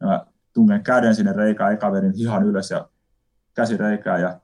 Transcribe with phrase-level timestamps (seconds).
[0.00, 2.88] Ja mä tungen käden sinne reikään, eka vedin hihan ylös ja
[3.54, 4.40] käsi reikään ja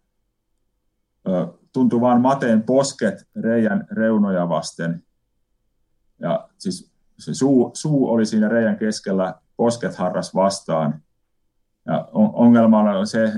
[1.28, 5.02] ö, tuntui vaan mateen posket reijän reunoja vasten.
[6.18, 11.02] Ja siis se suu, suu oli siinä reijän keskellä, posket harras vastaan.
[11.86, 13.32] Ja ongelma on se,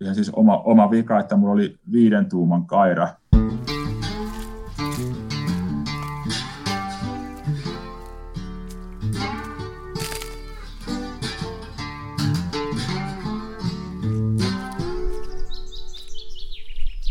[0.00, 3.08] ihan siis oma, oma vika, että mulla oli viiden tuuman kaira.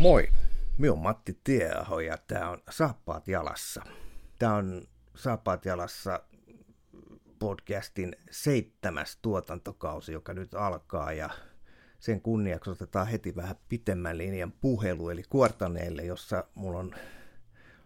[0.04, 0.30] Moi,
[0.78, 3.84] minä on Matti Tieaho ja tämä on Saappaat jalassa.
[4.40, 4.82] Tämä on
[5.16, 6.20] Saappaat jalassa
[7.40, 11.30] podcastin seitsemäs tuotantokausi, joka nyt alkaa ja
[12.00, 16.96] sen kunniaksi otetaan heti vähän pitemmän linjan puhelu, eli Kuortaneelle, jossa mulla on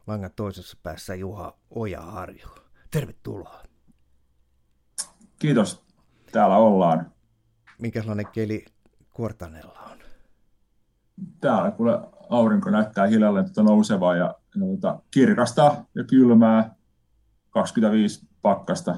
[0.08, 2.50] langan toisessa päässä Juha Oja-Harju.
[2.92, 3.64] Tervetuloa.
[5.40, 5.86] Kiitos,
[6.32, 7.12] täällä ollaan.
[7.80, 8.66] Minkälainen keli
[9.14, 10.07] Kuortanella on?
[11.42, 16.76] Täällä kuule aurinko näyttää hiljalleen tuota nousevaa ja, ja tuota, kirkasta ja kylmää,
[17.50, 18.96] 25 pakkasta.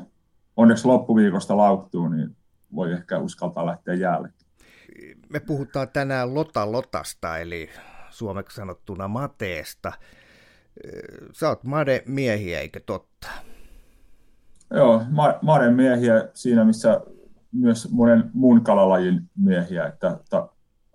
[0.58, 2.36] Onneksi loppuviikosta lauttuu, niin
[2.76, 4.34] voi ehkä uskaltaa lähteä jäälle
[5.30, 7.70] me puhutaan tänään Lota Lotasta, eli
[8.10, 9.92] suomeksi sanottuna Mateesta.
[11.34, 13.28] Sä oot Made miehiä, eikö totta?
[14.74, 15.04] Joo,
[15.42, 17.02] Made miehiä siinä, missä
[17.52, 20.48] myös monen muun kalalajin miehiä, että, että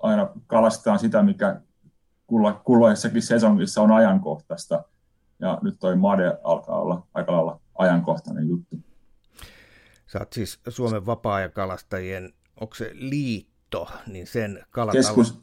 [0.05, 1.61] aina kalastetaan sitä, mikä
[2.65, 4.85] kulloisessakin sesongissa on ajankohtaista.
[5.41, 8.77] Ja nyt toi Made alkaa olla aika lailla ajankohtainen juttu.
[10.07, 13.89] Sä oot siis Suomen vapaa-ajankalastajien, onko se liitto?
[14.07, 15.05] niin sen kalatalon...
[15.05, 15.41] Keskus,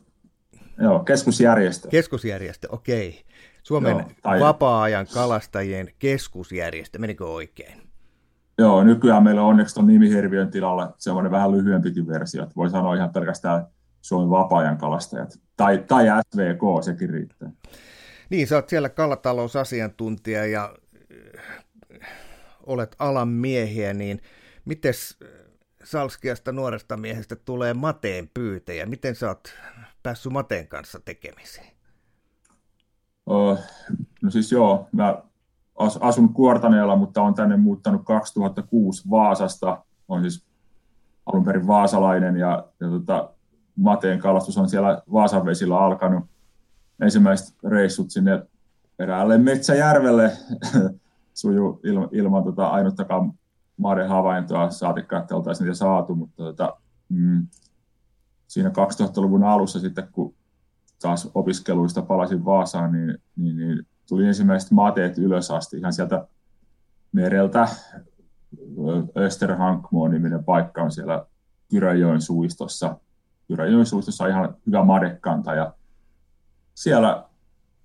[0.82, 1.88] joo, keskusjärjestö.
[1.88, 3.26] Keskusjärjestö, okei.
[3.64, 4.40] Suomen joo, tai...
[4.40, 7.82] vapaa-ajan kalastajien keskusjärjestö, menikö oikein?
[8.58, 12.96] Joo, nykyään meillä on onneksi tuon nimihirviön tilalla semmoinen vähän lyhyempikin versio, että voi sanoa
[12.96, 13.68] ihan pelkästään
[14.02, 15.40] Suomen vapaa-ajan kalastajat.
[15.58, 17.52] Tai, tai SVK, sekin riittää.
[18.30, 20.76] Niin, sä oot siellä kalatalousasiantuntija ja
[22.04, 22.08] äh,
[22.66, 24.22] olet alan miehiä, niin
[24.66, 25.20] mites
[25.84, 28.86] Salskiasta nuoresta miehestä tulee Mateen pyytäjä.
[28.86, 29.54] Miten sä oot
[30.04, 31.68] päässyt Mateen kanssa tekemiseen?
[33.26, 33.60] Oh,
[34.22, 35.22] no siis joo, mä
[36.00, 39.84] asun Kuortaneella, mutta on tänne muuttanut 2006 Vaasasta.
[40.08, 40.46] On siis
[41.26, 43.30] alun perin vaasalainen ja, ja tota,
[43.76, 46.26] Mateen kalastus on siellä Vaasan vesillä alkanut.
[47.02, 48.44] Ensimmäiset reissut sinne
[49.00, 50.32] eräälle Metsäjärvelle
[51.34, 53.34] suju ilman, ilman tota ainuttakaan
[53.78, 56.78] maiden havaintoa, saatikka, että oltaisiin niitä saatu, mutta tota,
[57.10, 57.48] mm,
[58.48, 60.34] siinä 2000-luvun alussa sitten, kun
[61.02, 66.28] taas opiskeluista palasin Vaasaan, niin, niin, niin tuli ensimmäiset mateet ylös asti ihan sieltä
[67.12, 67.68] mereltä.
[69.18, 71.26] Österhankmoon niminen paikka on siellä
[71.70, 73.00] Kyröjoen suistossa.
[73.52, 75.74] Kyröjoen suistossa on ihan hyvä madekanta ja
[76.76, 77.26] siellä,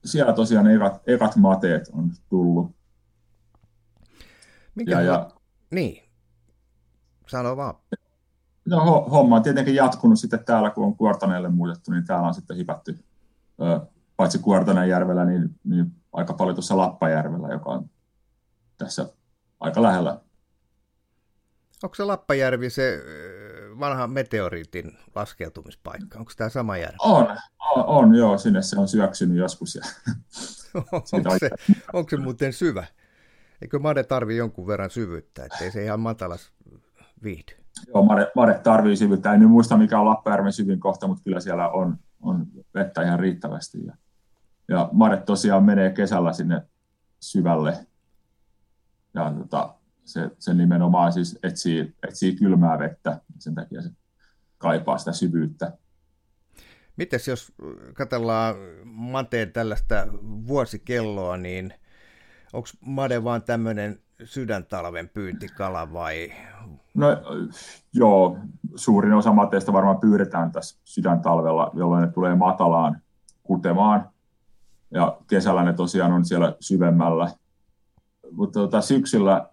[0.04, 2.70] siellä tosiaan ekat, ekat mateet on tullut.
[4.74, 5.30] Mikä ja, ja,
[5.70, 6.02] niin,
[7.26, 7.74] sano vaan.
[8.64, 12.56] No, homma on tietenkin jatkunut sitten täällä, kun on Kuortaneelle muutettu, niin täällä on sitten
[12.56, 12.98] hipätty
[14.16, 17.90] paitsi Kuortanenjärvellä, niin, niin aika paljon tuossa Lappajärvellä, joka on
[18.78, 19.08] tässä
[19.60, 20.20] aika lähellä.
[21.82, 23.02] Onko se Lappajärvi se
[23.80, 26.18] vanha meteoriitin laskeutumispaikka?
[26.18, 26.96] Onko tämä sama järvi?
[26.98, 27.26] On,
[27.76, 29.74] on, on joo, sinne se on syöksynyt joskus.
[29.74, 29.82] Ja
[30.92, 31.50] onko, se,
[31.92, 32.84] onko se muuten syvä?
[33.62, 36.52] Eikö made tarvi jonkun verran syvyyttä, ettei se ihan matalas
[37.22, 37.52] viihdy?
[37.88, 39.32] Joo, made, made tarvii syvyyttä.
[39.32, 43.20] En nyt muista, mikä on Lappajärven syvin kohta, mutta kyllä siellä on, on vettä ihan
[43.20, 43.86] riittävästi.
[43.86, 43.96] Ja,
[44.68, 46.62] ja made tosiaan menee kesällä sinne
[47.20, 47.86] syvälle.
[49.14, 49.74] Ja tota,
[50.06, 53.90] se, se nimenomaan siis etsii, etsii kylmää vettä, sen takia se
[54.58, 55.72] kaipaa sitä syvyyttä.
[56.96, 57.52] Mites jos
[57.94, 60.06] katsellaan Mateen tällaista
[60.46, 61.74] vuosikelloa, niin–
[62.52, 66.32] onko made vaan tämmöinen sydäntalven pyyntikala vai?
[66.94, 67.06] No
[67.92, 68.38] joo,
[68.74, 73.00] suurin osa mateista varmaan pyydetään tässä sydäntalvella, jolloin ne tulee matalaan
[73.42, 74.08] kutemaan.
[74.90, 77.30] Ja kesällä ne tosiaan on siellä syvemmällä.
[78.30, 79.50] Mutta tota, syksyllä,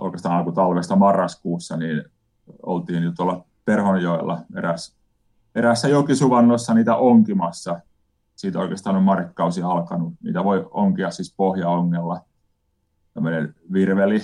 [0.00, 2.04] oikeastaan alkutalvesta marraskuussa, niin
[2.62, 4.96] oltiin jo tuolla Perhonjoella eräs,
[5.54, 7.80] erässä jokisuvannossa niitä onkimassa
[8.38, 10.14] siitä oikeastaan on markkausi alkanut.
[10.22, 12.20] Niitä voi onkia siis pohjaongella.
[13.14, 14.22] Tämmöinen virveli,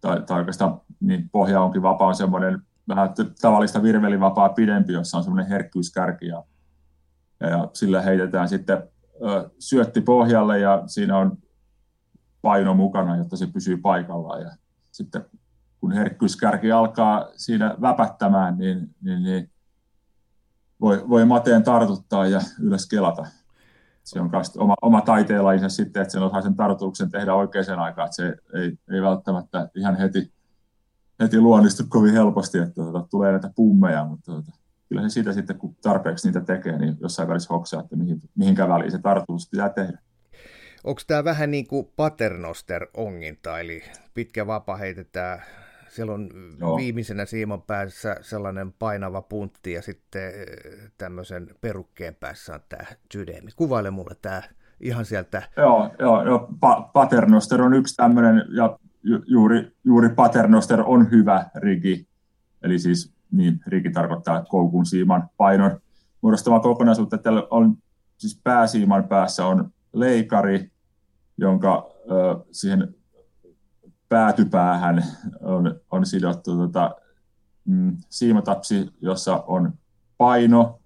[0.00, 3.10] tai, tai oikeastaan niin pohja onkin vapaa on semmoinen vähän
[3.40, 6.44] tavallista virvelivapaa pidempi, jossa on semmoinen herkkyyskärki ja,
[7.40, 8.82] ja, sillä heitetään sitten
[9.58, 11.38] syötti pohjalle ja siinä on
[12.44, 14.50] paino mukana, jotta se pysyy paikallaan ja
[14.90, 15.24] sitten
[15.80, 19.50] kun herkkyyskärki alkaa siinä väpättämään, niin, niin, niin
[20.80, 23.26] voi, voi mateen tartuttaa ja ylös kelata.
[24.04, 28.16] Se on oma, oma taiteenlajinsa sitten, että sen osaa sen tartuksen tehdä oikeaan aikaan, että
[28.16, 30.32] se ei, ei välttämättä ihan heti,
[31.22, 34.52] heti luonnistu kovin helposti, että tuota, tulee näitä pummeja, mutta tuota,
[34.88, 38.68] kyllä se siitä sitten, kun tarpeeksi niitä tekee, niin jossain välissä hoksaa, että mihin, mihinkä
[38.68, 39.98] väliin se tartuus pitää tehdä.
[40.84, 43.82] Onko tämä vähän niin kuin paternoster-onginta, eli
[44.14, 45.42] pitkä vapa heitetään,
[45.88, 46.76] siellä on Joo.
[46.76, 53.50] viimeisenä siiman päässä sellainen painava puntti ja sitten eh, tämmöisen perukkeen päässä on tämä sydämi.
[53.56, 54.42] Kuvaile mulle tämä
[54.80, 55.42] ihan sieltä.
[55.56, 56.48] Joo, joo, joo.
[56.52, 62.06] Pa- paternoster on yksi tämmöinen, ja ju- juuri, juuri paternoster on hyvä rigi,
[62.62, 65.80] eli siis niin rigi tarkoittaa koukun siiman painon
[66.20, 67.18] muodostama kokonaisuutta.
[67.18, 67.76] Tällä on
[68.16, 70.70] siis pääsiiman päässä on leikari,
[71.36, 72.94] jonka ö, siihen
[74.08, 75.04] päätypäähän
[75.40, 76.94] on, on sidottu tota,
[77.64, 79.72] mm, siimatapsi, jossa on
[80.18, 80.80] paino,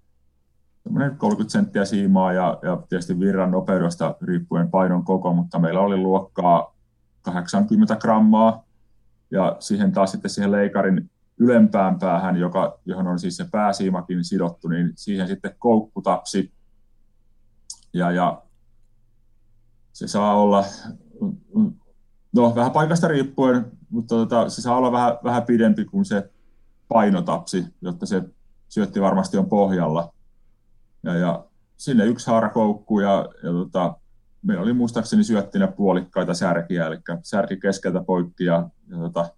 [1.18, 6.74] 30 senttiä siimaa ja, ja tietysti virran nopeudesta riippuen painon koko, mutta meillä oli luokkaa
[7.22, 8.64] 80 grammaa.
[9.30, 14.68] Ja siihen taas sitten siihen leikarin ylempään päähän, joka, johon on siis se pääsiimakin sidottu,
[14.68, 16.52] niin siihen sitten koukkutapsi.
[17.92, 18.42] Ja, ja
[19.98, 20.64] se saa olla,
[22.32, 26.30] no vähän paikasta riippuen, mutta tota, se saa olla vähän, vähän pidempi kuin se
[26.88, 28.22] painotapsi, jotta se
[28.68, 30.12] syötti varmasti on pohjalla.
[31.02, 31.44] Ja, ja
[31.76, 33.96] sinne yksi haarakoukku ja, ja tota,
[34.42, 39.28] meillä oli muistaakseni syöttinä puolikkaita särkiä, eli särki keskeltä poikki ja, ja tota,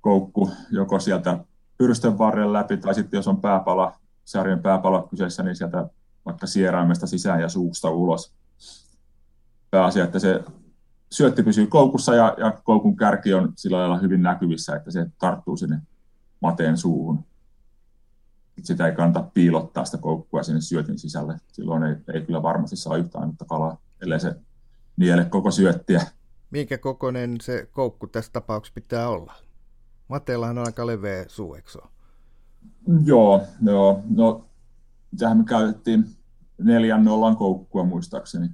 [0.00, 1.38] koukku joko sieltä
[1.78, 3.92] pyrstön varren läpi tai sitten jos on pääpala,
[4.24, 5.88] särjen pääpala kyseessä, niin sieltä
[6.26, 8.39] vaikka sieraimesta sisään ja suusta ulos
[9.70, 10.44] pääasia, että se
[11.10, 15.56] syötti pysyy koukussa ja, ja koukun kärki on sillä lailla hyvin näkyvissä, että se tarttuu
[15.56, 15.80] sinne
[16.40, 17.24] mateen suuhun.
[18.62, 21.36] Sitä ei kannata piilottaa sitä koukkua sinne syötin sisälle.
[21.52, 24.34] Silloin ei, ei kyllä varmasti saa yhtään ainutta kalaa, ellei se
[24.96, 26.02] niele koko syöttiä.
[26.50, 29.34] Minkä kokoinen se koukku tässä tapauksessa pitää olla?
[30.08, 31.56] Mateellahan on aika leveä suu,
[33.04, 34.02] Joo, joo.
[34.10, 34.44] No,
[35.18, 36.04] tähän me käytettiin
[36.58, 38.48] neljän nollan koukkua muistaakseni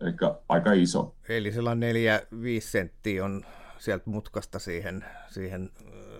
[0.00, 0.12] eli
[0.48, 1.14] aika iso.
[1.28, 3.42] Eli sellainen neljä, viisi senttiä on
[3.78, 5.70] sieltä mutkasta siihen, siihen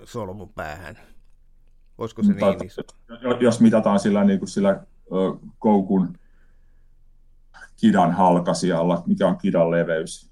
[0.05, 0.99] solmun päähän.
[1.99, 2.83] Olisiko se niin iso?
[3.41, 4.85] Jos mitataan sillä, niin kuin sillä
[5.59, 6.19] koukun
[7.77, 10.31] kidan halkasijalla, mikä on kidan leveys,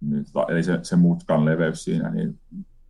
[0.00, 2.40] niin eli se, se mutkan leveys siinä, niin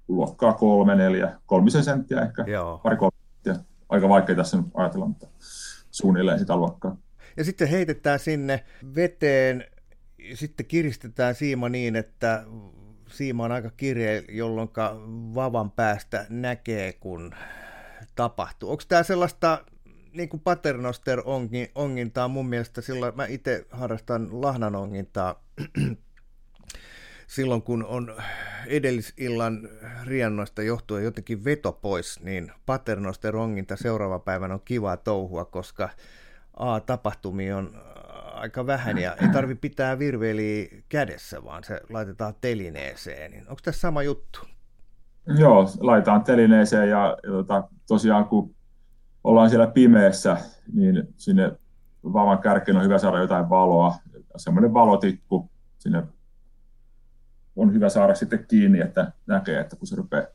[0.09, 2.81] luokkaa kolme, neljä, kolmisen senttiä ehkä, Joo.
[2.83, 3.65] pari kolme senttiä.
[3.89, 5.27] Aika vaikea tässä nyt ajatella, mutta
[5.91, 6.97] suunnilleen sitä luokkaa
[7.37, 9.65] ja sitten heitetään sinne veteen,
[10.35, 12.45] sitten kiristetään siima niin, että
[13.09, 14.69] siima on aika kirje, jolloin
[15.35, 17.35] vavan päästä näkee, kun
[18.15, 18.71] tapahtuu.
[18.71, 19.65] Onko tämä sellaista
[20.13, 21.23] niin kuin paternoster
[21.75, 25.45] ongintaa mun mielestä silloin, mä itse harrastan lahnan ongintaa
[27.27, 28.17] silloin, kun on
[28.67, 29.69] edellisillan
[30.05, 35.89] riennoista johtuen jotenkin veto pois, niin paternoster onginta seuraava päivänä on kiva touhua, koska
[36.57, 43.31] A-tapahtumia on äh, aika vähän ja ei tarvi pitää virveliä kädessä, vaan se laitetaan telineeseen.
[43.31, 44.41] Niin onko tässä sama juttu?
[45.39, 48.55] Joo, laitetaan telineeseen ja, ja tota, tosiaan kun
[49.25, 50.37] ollaan siellä pimeässä,
[50.73, 51.53] niin sinne
[52.05, 53.95] vavan kärkeen on hyvä saada jotain valoa.
[54.37, 56.03] Semmoinen valotikku sinne
[57.57, 60.27] on hyvä saada sitten kiinni, että näkee, että kun se rupeaa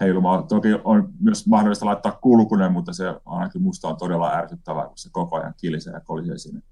[0.00, 0.46] heilumaan.
[0.46, 5.08] Toki on myös mahdollista laittaa kulkunen, mutta se ainakin musta on todella ärsyttävää, kun se
[5.12, 6.62] koko ajan kilisee ja kolisee sinne.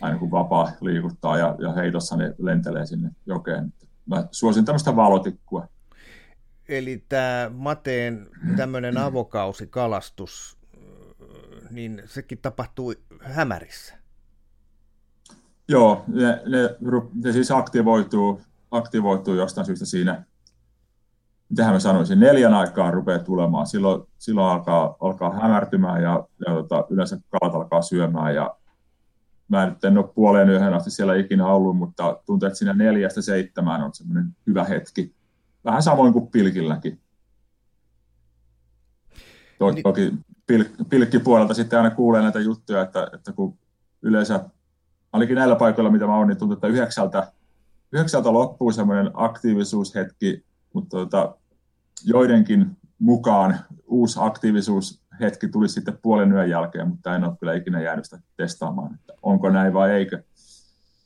[0.00, 3.72] Aina kun vapaa liikuttaa ja, ja heitossa ne lentelee sinne jokeen.
[4.06, 5.68] Mä suosin tämmöistä valotikkua.
[6.68, 10.58] Eli tämä Mateen tämmöinen avokausikalastus,
[11.70, 13.94] niin sekin tapahtuu hämärissä?
[15.68, 16.76] Joo, ne, ne,
[17.24, 18.40] ne siis aktivoituu,
[18.70, 20.24] aktivoituu jostain syystä siinä
[21.52, 23.66] mitähän mä sanoisin, neljän aikaa rupeaa tulemaan.
[23.66, 28.34] Silloin, silloin alkaa, alkaa hämärtymään ja, ja tota, yleensä kalat alkaa syömään.
[28.34, 28.56] Ja
[29.48, 33.22] mä nyt en ole puoleen yhden asti siellä ikinä ollut, mutta tuntuu, että siinä neljästä
[33.22, 35.14] seitsemään on semmoinen hyvä hetki.
[35.64, 37.00] Vähän samoin kuin pilkilläkin.
[39.72, 39.82] Niin.
[39.82, 40.12] Toki
[40.52, 43.58] pilk- pilkkipuolelta sitten aina kuulee näitä juttuja, että, että kun
[44.02, 44.44] yleensä,
[45.12, 47.32] ainakin näillä paikoilla, mitä mä oon, niin tuntuu, että yhdeksältä,
[47.92, 51.36] yhdeksältä loppuu semmoinen aktiivisuushetki, mutta tota,
[52.04, 58.04] joidenkin mukaan uusi aktiivisuushetki tuli sitten puolen yön jälkeen, mutta en ole kyllä ikinä jäänyt
[58.04, 60.22] sitä testaamaan, että onko näin vai eikö.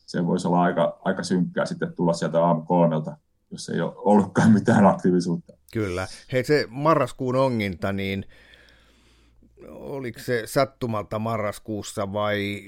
[0.06, 3.16] Se voisi olla aika, aika synkkää sitten tulla sieltä aamu kolmelta
[3.50, 5.52] jos ei ole ollutkaan mitään aktiivisuutta.
[5.72, 6.06] Kyllä.
[6.32, 8.24] Hei se marraskuun onginta, niin
[9.68, 12.62] oliko se sattumalta marraskuussa vai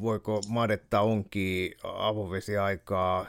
[0.00, 3.26] voiko madetta onki avovesiaikaa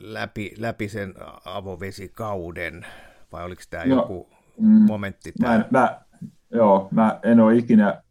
[0.00, 2.86] läpi, läpi sen avovesikauden
[3.32, 4.28] vai oliko tämä no, joku
[4.60, 5.32] mm, momentti?
[5.40, 6.00] Mä, mä,
[6.50, 8.02] joo, mä en ole ikinä,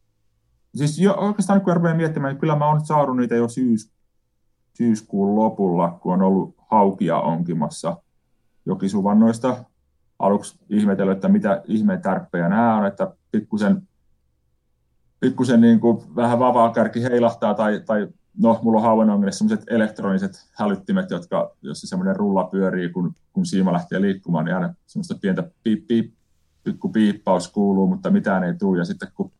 [0.75, 3.91] siis jo, oikeastaan kun rupean miettimään, niin kyllä mä oon saanut niitä jo syys,
[4.73, 7.97] syyskuun lopulla, kun on ollut haukia onkimassa
[8.65, 9.65] jokisuvannoista.
[10.19, 13.87] Aluksi ihmetellyt, että mitä ihmeen tärppejä nämä on, että pikkusen,
[15.19, 20.49] pikkusen niin kuin vähän vapaa kärki heilahtaa tai, tai no, mulla on hauenongelmissa sellaiset elektroniset
[20.53, 25.15] hälyttimet, jotka, jos se semmoinen rulla pyörii, kun, kun siima lähtee liikkumaan, niin aina semmoista
[25.21, 26.13] pientä piip, piip,
[26.63, 28.77] pikku piippaus kuuluu, mutta mitään ei tule.
[28.77, 29.31] Ja sitten kun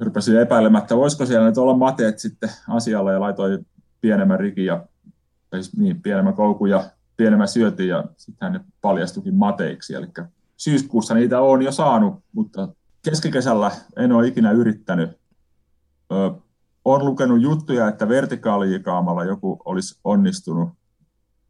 [0.00, 3.66] rupesin epäilemättä, voisiko siellä nyt olla mateet sitten asialla ja laitoin
[4.00, 4.86] pienemmän rikin ja
[5.54, 6.84] siis niin, pienemmän koukun ja
[7.16, 9.94] pienemmän syötin ja sitten ne paljastukin mateiksi.
[9.94, 10.06] Eli
[10.56, 12.68] syyskuussa niitä on jo saanut, mutta
[13.02, 15.10] keskikesällä en ole ikinä yrittänyt.
[16.12, 16.30] Ö,
[16.84, 20.68] olen lukenut juttuja, että vertikaalijikaamalla joku olisi onnistunut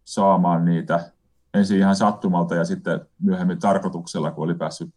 [0.04, 1.12] saamaan niitä
[1.54, 4.90] ensin ihan sattumalta ja sitten myöhemmin tarkoituksella, kun oli päässyt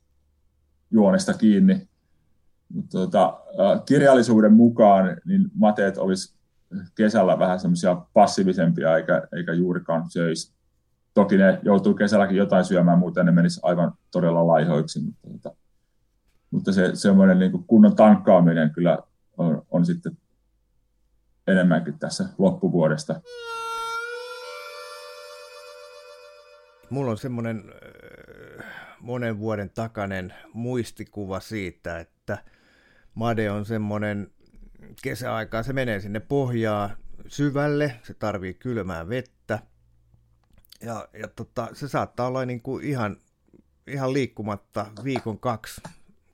[0.91, 1.87] juonesta kiinni.
[2.73, 3.39] Mutta tota,
[3.85, 6.35] kirjallisuuden mukaan niin mateet olisi
[6.95, 10.53] kesällä vähän semmoisia passiivisempia eikä, eikä juurikaan söisi.
[11.13, 15.55] Toki ne joutuu kesälläkin jotain syömään, muuten ne menisi aivan todella laihoiksi, mutta, tota,
[16.51, 18.99] mutta se semmoinen niin kunnon tankkaaminen kyllä
[19.37, 20.17] on, on sitten
[21.47, 23.21] enemmänkin tässä loppuvuodesta.
[26.89, 27.63] Mulla on semmoinen
[28.99, 32.37] monen vuoden takainen muistikuva siitä, että
[33.15, 34.31] Made on semmoinen
[35.01, 36.89] kesäaikaan, se menee sinne pohjaa
[37.27, 39.59] syvälle, se tarvii kylmää vettä,
[40.81, 43.17] ja, ja tota, se saattaa olla niin kuin ihan,
[43.87, 45.81] ihan liikkumatta viikon kaksi,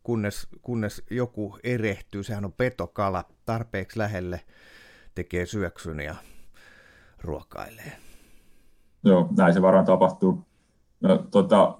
[0.04, 4.42] kunnes, kunnes joku erehtyy, sehän on petokala, tarpeeksi lähelle
[5.16, 6.16] tekee syöksyn ja
[7.22, 7.92] ruokailee.
[9.04, 10.46] Joo, näin se varmaan tapahtuu.
[11.02, 11.78] No, tota,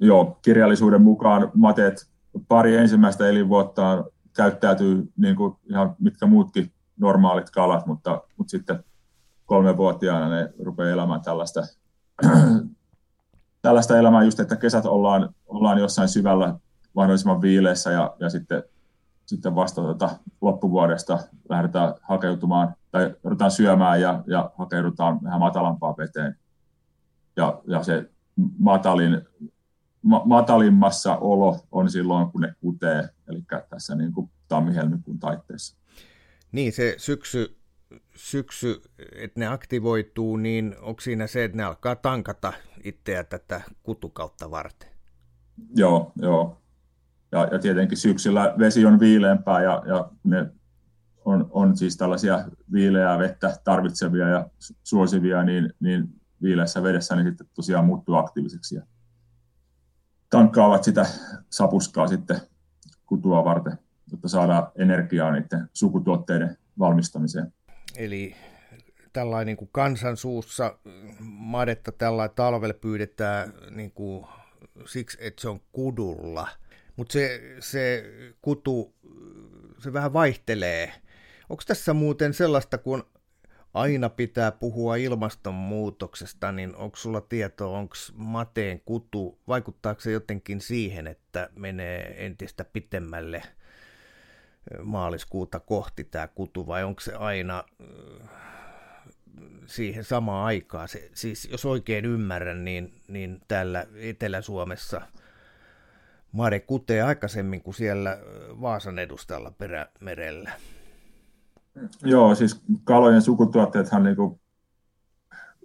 [0.00, 2.10] joo, kirjallisuuden mukaan mateet
[2.48, 4.04] pari ensimmäistä elinvuottaan
[4.36, 8.84] käyttäytyy niin kuin ihan mitkä muutkin normaalit kalat, mutta, mutta sitten
[9.46, 11.62] kolmevuotiaana ne rupeaa elämään tällaista,
[13.62, 16.54] tällaista elämää just, että kesät ollaan, ollaan jossain syvällä
[16.94, 18.62] mahdollisimman viileessä ja, ja sitten,
[19.26, 21.18] sitten vasta tota loppuvuodesta
[21.48, 26.36] lähdetään hakeutumaan tai ruvetaan syömään ja, ja hakeudutaan vähän matalampaan veteen.
[27.36, 28.10] Ja, ja se
[28.58, 29.20] matalin,
[30.02, 35.76] ma, matalimmassa olo on silloin, kun ne kutee, eli tässä niin kuin tammi-helmikuun taitteessa.
[36.52, 37.58] Niin, se syksy,
[38.16, 38.82] syksy,
[39.14, 42.52] että ne aktivoituu, niin onko siinä se, että ne alkaa tankata
[42.84, 44.88] itseä tätä kutukautta varten?
[45.74, 46.58] Joo, joo.
[47.36, 50.46] Ja, ja tietenkin syksyllä vesi on viileämpää ja, ja ne
[51.24, 54.46] on, on siis tällaisia viileää vettä tarvitsevia ja
[54.82, 56.08] suosivia, niin, niin
[56.42, 58.82] viileässä vedessä niin sitten tosiaan muuttuu aktiiviseksi ja
[60.30, 61.06] tankkaavat sitä
[61.50, 62.40] sapuskaa sitten
[63.06, 63.78] kutua varten,
[64.10, 67.52] jotta saadaan energiaa niiden sukutuotteiden valmistamiseen.
[67.96, 68.36] Eli
[69.12, 70.78] tällainen niin kuin kansansuussa
[71.20, 74.26] madetta tällä talvella pyydetään niin kuin,
[74.86, 76.48] siksi, että se on kudulla.
[76.96, 78.04] Mutta se, se
[78.42, 78.94] kutu,
[79.78, 80.92] se vähän vaihtelee.
[81.48, 83.04] Onko tässä muuten sellaista, kun
[83.74, 91.06] aina pitää puhua ilmastonmuutoksesta, niin onko sulla tietoa, onko mateen kutu, vaikuttaako se jotenkin siihen,
[91.06, 93.42] että menee entistä pitemmälle
[94.82, 97.64] maaliskuuta kohti tämä kutu, vai onko se aina
[99.66, 100.88] siihen samaan aikaan?
[100.88, 105.00] Se, siis jos oikein ymmärrän, niin, niin täällä Etelä-Suomessa
[106.36, 108.18] made kutee aikaisemmin kuin siellä
[108.60, 110.50] Vaasan edustalla perämerellä.
[112.02, 114.40] Joo, siis kalojen sukutuotteethan niin kuin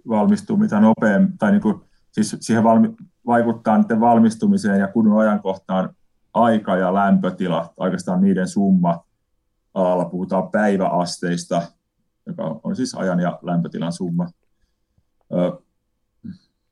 [0.08, 1.80] valmistuu mitä nopeammin, tai niin kuin,
[2.12, 2.94] siis siihen valmi,
[3.26, 5.94] vaikuttaa niiden valmistumiseen ja kunnon ajankohtaan
[6.34, 9.04] aika ja lämpötila, oikeastaan niiden summa.
[9.74, 11.62] Alalla puhutaan päiväasteista,
[12.26, 14.28] joka on siis ajan ja lämpötilan summa.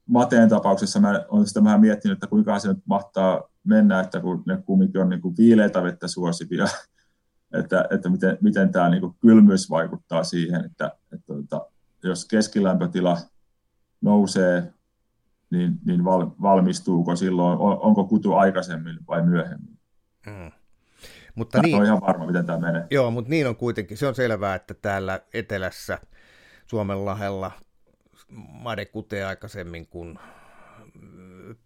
[0.06, 4.42] Mateen tapauksessa mä olen sitä vähän miettinyt, että kuinka se nyt mahtaa mennä, että kun
[4.46, 6.64] ne kumminkin on niin kuin viileitä vettä suosivia,
[7.60, 11.66] että, että miten, miten tämä niin kuin kylmyys vaikuttaa siihen, että, että, että tota,
[12.02, 13.16] jos keskilämpötila
[14.00, 14.72] nousee,
[15.50, 19.78] niin, niin val, valmistuuko silloin, on, onko kutu aikaisemmin vai myöhemmin.
[20.26, 20.50] Mm.
[21.34, 22.86] Mutta Mä niin, ihan varma, miten tämä menee.
[22.90, 23.96] Joo, mutta niin on kuitenkin.
[23.96, 25.98] Se on selvää, että täällä etelässä
[26.66, 27.50] Suomen lahella
[28.52, 30.18] made kutee aikaisemmin kuin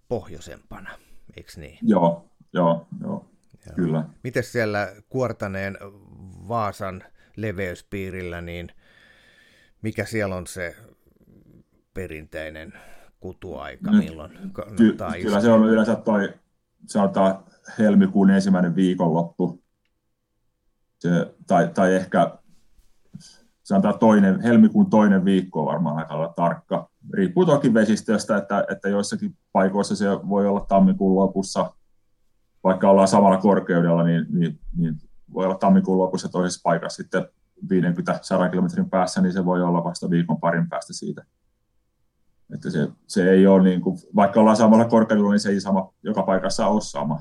[0.08, 0.90] pohjoisempana,
[1.36, 1.78] eikö niin?
[1.82, 3.26] Joo, joo, joo,
[3.66, 3.74] joo.
[3.74, 4.04] kyllä.
[4.24, 5.78] Miten siellä Kuortaneen
[6.48, 7.02] Vaasan
[7.36, 8.68] leveyspiirillä, niin
[9.82, 10.76] mikä siellä on se
[11.94, 12.72] perinteinen
[13.20, 14.32] kutuaika, milloin
[14.76, 16.34] Ky- Kyllä se on yleensä toi,
[16.86, 17.44] sanotaan
[17.78, 19.62] helmikuun ensimmäinen viikonloppu,
[20.98, 22.38] se, tai, tai ehkä
[23.64, 26.88] sanotaan toinen, helmikuun toinen viikko on varmaan aika olla tarkka.
[27.14, 31.74] Riippuu toki vesistöstä, että, että joissakin paikoissa se voi olla tammikuun lopussa,
[32.64, 34.94] vaikka ollaan samalla korkeudella, niin, niin, niin
[35.34, 37.28] voi olla tammikuun lopussa toisessa paikassa sitten
[38.46, 41.24] 50-100 kilometrin päässä, niin se voi olla vasta viikon parin päästä siitä.
[42.54, 45.94] Että se, se ei ole niin kuin, vaikka ollaan samalla korkeudella, niin se ei sama
[46.02, 47.20] joka paikassa ole sama.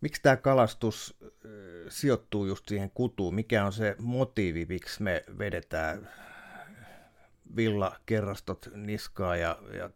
[0.00, 1.16] Miksi tämä kalastus
[1.94, 3.34] sijoittuu just siihen kutuun?
[3.34, 6.08] Mikä on se motiivi, miksi me vedetään
[7.56, 9.90] villakerrastot niskaa ja, ja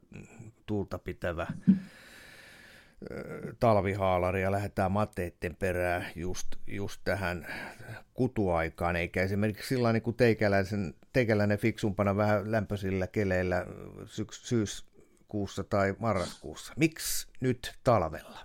[0.67, 1.47] tuulta pitävä
[3.61, 7.47] talvihaalari ja lähdetään mateitten perään just, just tähän
[8.15, 13.67] kutuaikaan, eikä esimerkiksi sillä niin kuin teikäläisen, teikäläinen fiksumpana vähän lämpöisillä keleillä
[14.07, 16.73] syks, syyskuussa tai marraskuussa.
[16.77, 18.39] Miksi nyt talvella?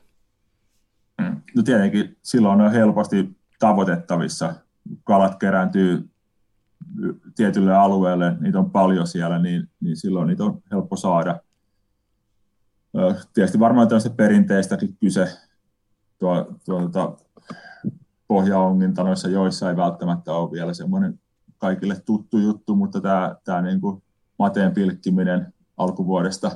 [1.55, 4.53] No tietenkin silloin on helposti tavoitettavissa.
[5.03, 6.09] Kalat kerääntyy
[7.35, 11.39] tietylle alueelle, niitä on paljon siellä, niin, niin silloin niitä on helppo saada.
[13.33, 15.37] Tietysti varmaan tällaista perinteistäkin kyse.
[16.19, 17.17] Tuo, tuo, tuo
[18.27, 21.19] pohjaonginta noissa joissa ei välttämättä ole vielä semmoinen
[21.57, 24.03] kaikille tuttu juttu, mutta tämä, tämä niin kuin
[24.39, 26.51] mateen pilkkiminen alkuvuodesta,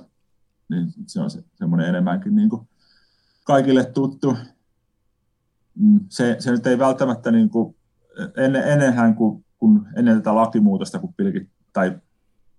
[0.70, 2.68] niin se on se, semmoinen enemmänkin niin kuin
[3.44, 4.38] kaikille tuttu.
[5.80, 7.76] Mm, se, se nyt ei välttämättä, niin kuin,
[8.38, 11.98] ennen, ennenhän kun, kun ennen tätä lakimuutosta, kun pilki, tai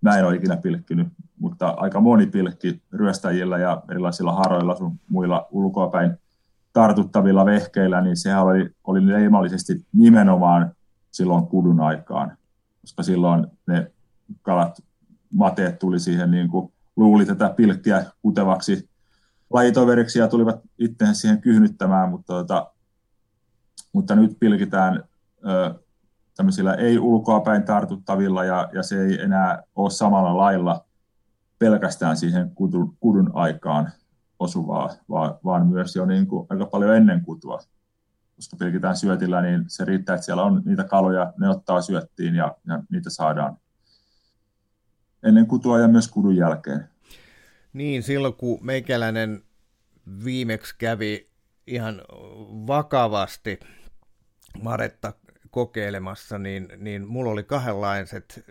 [0.01, 1.09] mä en ole ikinä pilkkinyt,
[1.39, 6.17] mutta aika moni pilkki ryöstäjillä ja erilaisilla haroilla sun muilla ulkoapäin
[6.73, 10.73] tartuttavilla vehkeillä, niin sehän oli, oli leimallisesti nimenomaan
[11.11, 12.37] silloin kudun aikaan,
[12.81, 13.93] koska silloin ne
[14.43, 14.83] kalat,
[15.31, 18.89] mateet tuli siihen, niin kuin luuli tätä pilkkiä kutevaksi
[19.51, 22.73] lajitoveriksi ja tulivat itse siihen kyhnyttämään, mutta tota,
[23.99, 25.05] mutta nyt pilkitään
[25.49, 25.75] ö,
[26.37, 30.85] tämmöisillä ei ulkoapäin tartuttavilla ja, ja se ei enää ole samalla lailla
[31.59, 33.93] pelkästään siihen kudun, kudun aikaan
[34.39, 37.59] osuvaa, vaan, vaan myös jo niin kuin aika paljon ennen kutua.
[38.37, 42.57] Koska pilkitään syötillä, niin se riittää, että siellä on niitä kaloja, ne ottaa syöttiin ja,
[42.67, 43.57] ja niitä saadaan
[45.23, 46.89] ennen kutua ja myös kudun jälkeen.
[47.73, 49.43] Niin, silloin kun meikäläinen
[50.25, 51.29] viimeksi kävi
[51.67, 52.03] ihan
[52.67, 53.61] vakavasti
[54.63, 55.13] Maretta
[55.51, 58.45] kokeilemassa, niin, niin mulla oli kahdenlaiset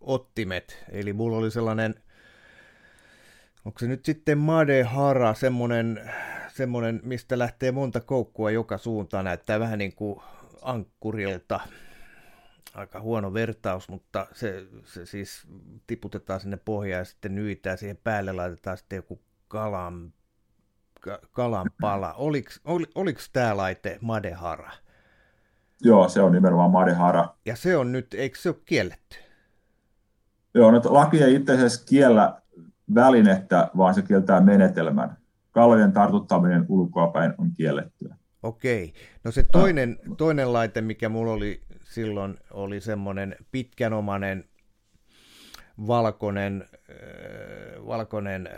[0.00, 0.84] ottimet.
[0.88, 1.94] Eli mulla oli sellainen,
[3.64, 6.10] onko se nyt sitten Madehara, semmoinen,
[6.52, 10.20] semmoinen, mistä lähtee monta koukkua joka suuntaan, näyttää vähän niin kuin
[10.62, 11.60] ankkurilta.
[12.74, 15.46] Aika huono vertaus, mutta se, se siis
[15.86, 20.12] tiputetaan sinne pohjaan ja sitten nyytään siihen päälle, laitetaan sitten joku kalan
[21.32, 22.12] kalan pala.
[22.12, 24.70] Oliko, ol, oliko tämä laite Madehara?
[25.80, 27.28] Joo, se on nimenomaan Madehara.
[27.44, 29.16] Ja se on nyt, eikö se ole kielletty?
[30.54, 32.42] Joo, no laki ei itse asiassa kiellä
[32.94, 35.16] välinettä, vaan se kieltää menetelmän.
[35.50, 38.16] Kalojen tartuttaminen ulkoapäin on kiellettyä.
[38.42, 38.92] Okei.
[39.24, 44.44] No se toinen, toinen laite, mikä mulla oli silloin, oli semmoinen pitkänomainen
[45.86, 48.48] valkoinen, äh, valkoinen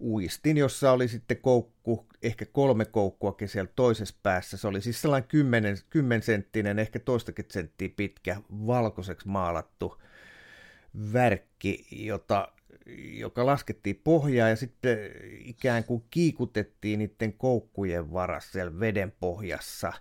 [0.00, 4.56] uistin, jossa oli sitten koukku, ehkä kolme koukkuakin siellä toisessa päässä.
[4.56, 10.02] Se oli siis sellainen kymmenen, kymmensenttinen, ehkä toistakin senttiä pitkä, valkoiseksi maalattu
[11.12, 12.48] värkki, jota,
[13.18, 14.98] joka laskettiin pohjaan ja sitten
[15.44, 19.92] ikään kuin kiikutettiin niiden koukkujen varassa siellä veden pohjassa.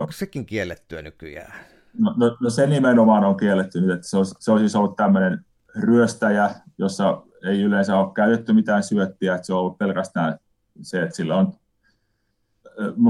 [0.00, 1.60] Onko sekin kiellettyä nykyään?
[1.98, 4.96] No, no, no se nimenomaan on kielletty nyt, että se on, se on siis ollut
[4.96, 5.44] tämmöinen
[5.76, 10.38] ryöstäjä, jossa ei yleensä ole käytetty mitään syöttiä, että se on ollut pelkästään
[10.82, 11.52] se, että sillä on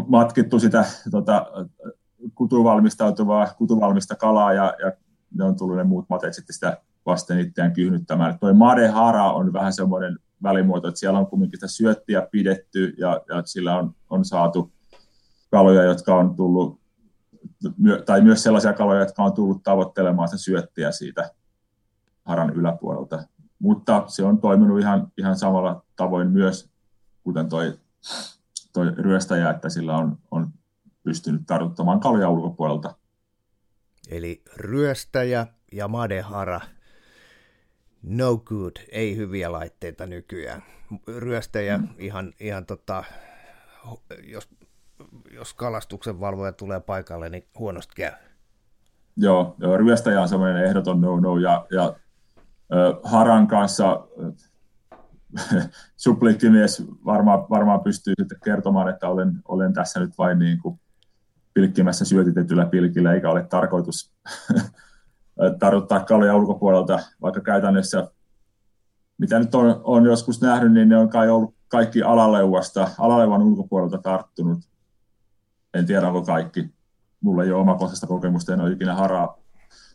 [0.06, 1.46] matkittu sitä tota,
[2.34, 4.92] kutuvalmistautuvaa, kutuvalmista kalaa ja, ja
[5.34, 8.38] ne on tullut ne muut mateet sitten sitä vasten itseään kyhnyttämään.
[8.38, 13.42] Tuo madehara on vähän semmoinen välimuoto, että siellä on kumminkin sitä syöttiä pidetty ja, ja
[13.44, 14.72] sillä on, on saatu
[15.50, 16.80] kaloja, jotka on tullut,
[18.06, 21.30] tai myös sellaisia kaloja, jotka on tullut tavoittelemaan sitä syöttiä siitä
[22.26, 23.24] haran yläpuolelta
[23.58, 26.70] mutta se on toiminut ihan, ihan samalla tavoin myös,
[27.24, 27.78] kuten toi,
[28.72, 30.48] toi ryöstäjä, että sillä on, on
[31.02, 32.94] pystynyt tartuttamaan kaloja ulkopuolelta.
[34.10, 36.60] Eli ryöstäjä ja madehara,
[38.02, 40.62] no good, ei hyviä laitteita nykyään.
[41.18, 41.88] Ryöstäjä mm.
[41.98, 43.04] ihan, ihan tota,
[44.24, 44.48] jos,
[45.34, 48.12] jos kalastuksen valvoja tulee paikalle, niin huonosti käy.
[49.16, 51.94] Joo, joo ryöstäjä on semmoinen ehdoton no-no, ja, ja
[53.02, 54.06] Haran kanssa
[55.96, 60.80] suplikkimies varmaan, varmaan pystyy sitten kertomaan, että olen, olen tässä nyt vain niin kuin
[61.54, 64.12] pilkkimässä syötitetyllä pilkillä, eikä ole tarkoitus
[65.58, 68.10] tarvittaa kaloja ulkopuolelta, vaikka käytännössä,
[69.18, 73.98] mitä nyt on, on joskus nähnyt, niin ne on kai ollut kaikki alaleuasta, alaleuvan ulkopuolelta
[73.98, 74.58] tarttunut.
[75.74, 76.70] En tiedä, onko kaikki.
[77.20, 79.38] Mulla ei ole omakohtaista kokemusta, en ole ikinä haraa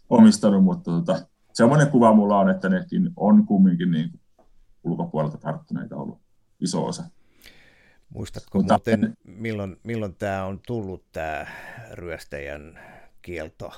[0.09, 1.19] omistanut, mutta tota,
[1.53, 4.19] semmoinen kuva mulla on, että nekin on kumminkin niin
[4.83, 6.19] ulkopuolelta tarttuneita ollut
[6.59, 7.03] iso osa.
[8.09, 11.45] Muistatko Mutta, muuten, milloin, milloin tämä on tullut tämä
[11.91, 12.79] ryöstäjän
[13.21, 13.71] kielto?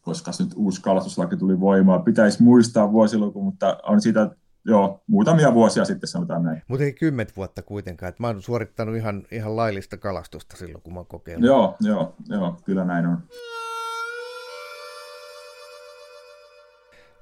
[0.00, 2.02] Koska nyt uusi kalastuslaki tuli voimaan.
[2.02, 4.30] Pitäisi muistaa vuosiluku, mutta on siitä
[4.64, 6.62] joo, muutamia vuosia sitten sanotaan näin.
[6.68, 8.08] Mutta ei kymmentä vuotta kuitenkaan.
[8.08, 11.46] Että mä oon suorittanut ihan, ihan laillista kalastusta silloin, kun mä oon kokeillut.
[11.46, 13.22] Joo, joo, joo, kyllä näin on.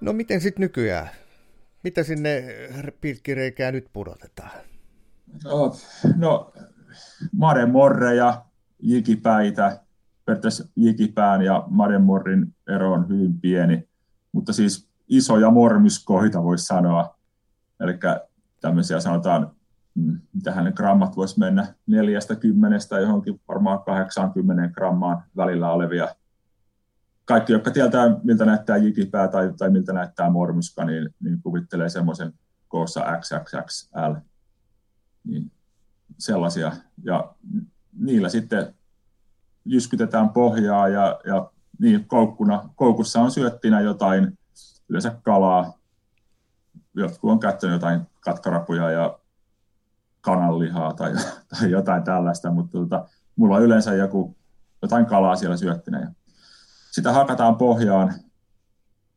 [0.05, 1.09] No miten sitten nykyään?
[1.85, 2.45] Mitä sinne
[3.01, 4.51] pilkkireikään nyt pudotetaan?
[5.45, 5.75] No,
[6.17, 6.53] no
[7.73, 8.45] Morre ja
[8.83, 9.81] jikipäitä,
[10.25, 11.65] periaatteessa jikipään ja
[12.01, 13.89] Morrin ero on hyvin pieni,
[14.33, 17.19] mutta siis isoja mormyskoita voisi sanoa.
[17.81, 17.99] Eli
[18.61, 19.51] tämmöisiä sanotaan,
[19.95, 20.21] mm,
[20.63, 26.15] ne grammat voisi mennä, neljästä kymmenestä johonkin varmaan 80 grammaan välillä olevia.
[27.25, 32.33] Kaikki, jotka tietää, miltä näyttää jikipää tai, tai miltä näyttää mormyska, niin, niin kuvittelee semmoisen
[32.69, 34.15] koossa XXXL
[35.25, 35.53] niin
[36.19, 36.73] sellaisia.
[37.05, 37.35] Ja
[37.99, 38.75] niillä sitten
[39.65, 44.39] jyskytetään pohjaa ja, ja niin, koukkuna, koukussa on syöttinä jotain,
[44.89, 45.79] yleensä kalaa.
[46.95, 49.19] Jotkut on käyttänyt jotain katkarapuja ja
[50.21, 51.13] kananlihaa tai,
[51.49, 54.37] tai jotain tällaista, mutta tota, mulla on yleensä joku,
[54.83, 56.01] jotain kalaa siellä syöttinä.
[56.01, 56.09] Ja
[56.95, 58.15] sitä hakataan pohjaan,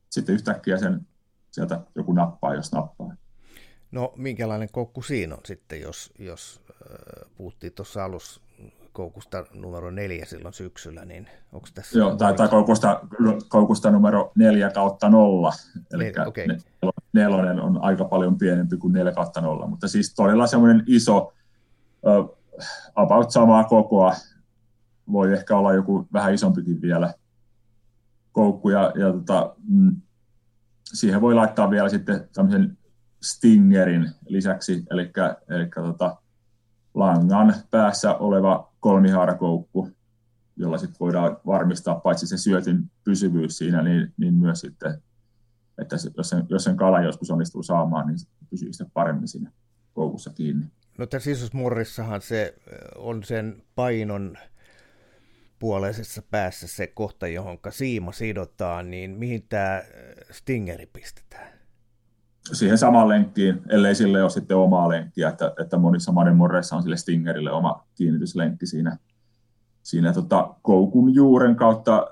[0.10, 1.08] sitten yhtäkkiä sen
[1.52, 3.14] sieltä joku nappaa, jos nappaa.
[3.92, 8.42] No minkälainen koukku siinä on sitten, jos, jos äh, puhuttiin tuossa alussa
[8.92, 12.00] koukusta numero neljä silloin syksyllä, niin onko tässä...
[12.00, 13.02] Joo, tai, tai koukusta,
[13.48, 15.54] koukusta numero neljä kautta nolla,
[15.94, 16.46] eli okay.
[17.14, 21.34] nelonen on aika paljon pienempi kuin neljä kautta nolla, mutta siis todella semmoinen iso,
[22.96, 24.16] about samaa kokoa,
[25.12, 27.14] voi ehkä olla joku vähän isompikin vielä
[28.38, 29.96] koukku, ja, ja tota, mm,
[30.84, 32.78] siihen voi laittaa vielä sitten tämmöisen
[33.24, 35.12] Stingerin lisäksi, eli,
[35.50, 36.18] eli tota,
[36.94, 39.90] langan päässä oleva kolmihaarakoukku,
[40.56, 45.02] jolla sitten voidaan varmistaa paitsi se syötin pysyvyys siinä, niin, niin myös sitten,
[45.82, 49.28] että se, jos, sen, jos sen kalan joskus onnistuu saamaan, niin se pysyy sitten paremmin
[49.28, 49.52] siinä
[49.94, 50.66] koukussa kiinni.
[50.98, 52.56] No tässä isousmurrissahan se
[52.96, 54.38] on sen painon
[55.60, 59.84] puoleisessa päässä se kohta, johon siima sidotaan, niin mihin tämä
[60.32, 61.58] stingeri pistetään?
[62.54, 66.98] siihen samaan lenkkiin, ellei sille ole sitten omaa lenkkiä, että, että monissa Morreissa on sille
[66.98, 68.98] Stingerille oma kiinnityslenkki siinä,
[69.84, 72.08] siinä tota, koukun juuren kautta,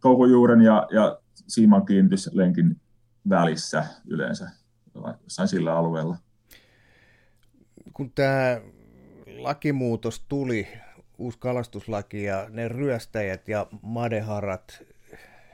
[0.00, 2.80] koukun juuren ja, ja siiman kiinnityslenkin
[3.28, 4.50] välissä yleensä
[5.22, 6.16] jossain sillä alueella.
[7.92, 8.60] Kun tämä
[9.38, 10.68] lakimuutos tuli,
[11.22, 14.82] uusi kalastuslaki ja ne ryöstäjät ja madeharat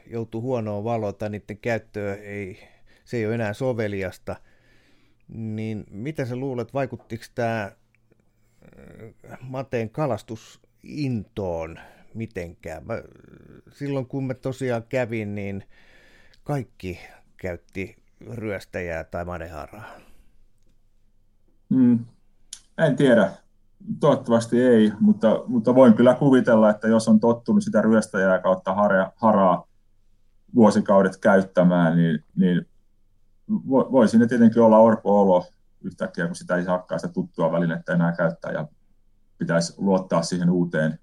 [0.07, 2.69] joutu huonoon valoon tai niiden käyttöä ei
[3.09, 4.37] se ei ole enää soveliasta,
[5.29, 11.79] niin mitä sä luulet, vaikuttiko tämä äh, Mateen kalastusintoon
[12.15, 12.87] mitenkään?
[12.87, 13.03] Mä,
[13.73, 15.65] silloin kun mä tosiaan kävin, niin
[16.45, 17.01] kaikki
[17.37, 17.97] käytti
[18.31, 19.99] ryöstäjää tai madeharaa.
[21.69, 22.05] Mm,
[22.79, 23.33] en tiedä.
[24.01, 28.75] Toivottavasti ei, mutta, mutta voin kyllä kuvitella, että jos on tottunut sitä ryöstäjää kautta
[29.17, 29.67] haraa
[30.55, 32.67] vuosikaudet käyttämään, niin, niin
[33.69, 35.47] voi sinne tietenkin olla orpo-olo
[35.83, 38.69] yhtäkkiä, kun sitä ei saakaan sitä tuttua välinettä enää käyttää ja
[39.39, 40.99] pitäisi luottaa siihen uuteen,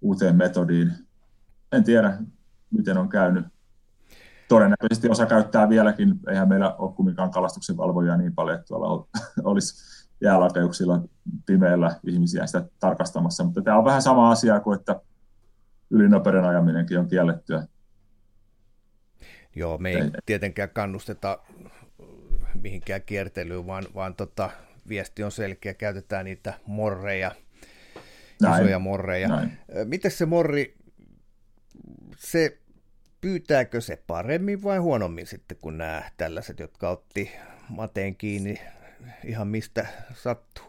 [0.00, 0.92] uuteen metodiin.
[1.72, 2.18] En tiedä,
[2.70, 3.46] miten on käynyt.
[4.48, 9.06] Todennäköisesti osa käyttää vieläkin, eihän meillä ole kumminkaan kalastuksen valvojia niin paljon, että tuolla
[9.44, 11.00] olisi jäälakeuksilla
[11.46, 15.00] pimeillä ihmisiä sitä tarkastamassa, mutta tämä on vähän sama asia kuin, että
[15.90, 17.66] ylinopeuden ajaminenkin on kiellettyä.
[19.56, 21.38] Joo, me ei, ei tietenkään kannusteta
[22.62, 24.50] mihinkään kiertelyyn, vaan, vaan tota,
[24.88, 27.32] viesti on selkeä, käytetään niitä morreja,
[28.42, 28.54] Näin.
[28.54, 29.28] isoja morreja.
[29.28, 29.58] Näin.
[29.84, 30.74] Miten se morri,
[32.16, 32.58] se
[33.20, 37.30] pyytääkö se paremmin vai huonommin sitten kuin nämä tällaiset, jotka otti
[37.68, 38.60] mateen kiinni
[39.24, 40.64] ihan mistä sattuu?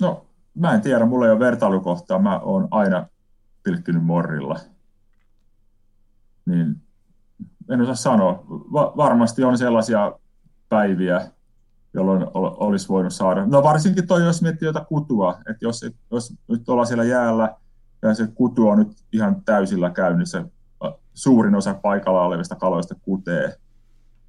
[0.00, 3.06] No, mä en tiedä, mulla ei ole vertailukohtaa, mä oon aina
[3.62, 4.60] pilkkinyt morrilla.
[6.46, 6.76] Niin
[7.70, 8.44] en osaa sanoa.
[8.48, 10.12] Va- varmasti on sellaisia
[10.68, 11.30] päiviä,
[11.94, 13.46] jolloin olisi voinut saada.
[13.46, 17.56] No varsinkin toi, jos miettii jotain kutua, että jos, jos nyt ollaan siellä jäällä
[18.02, 20.44] ja se kutu on nyt ihan täysillä käynnissä,
[21.14, 23.56] suurin osa paikalla olevista kaloista kutee,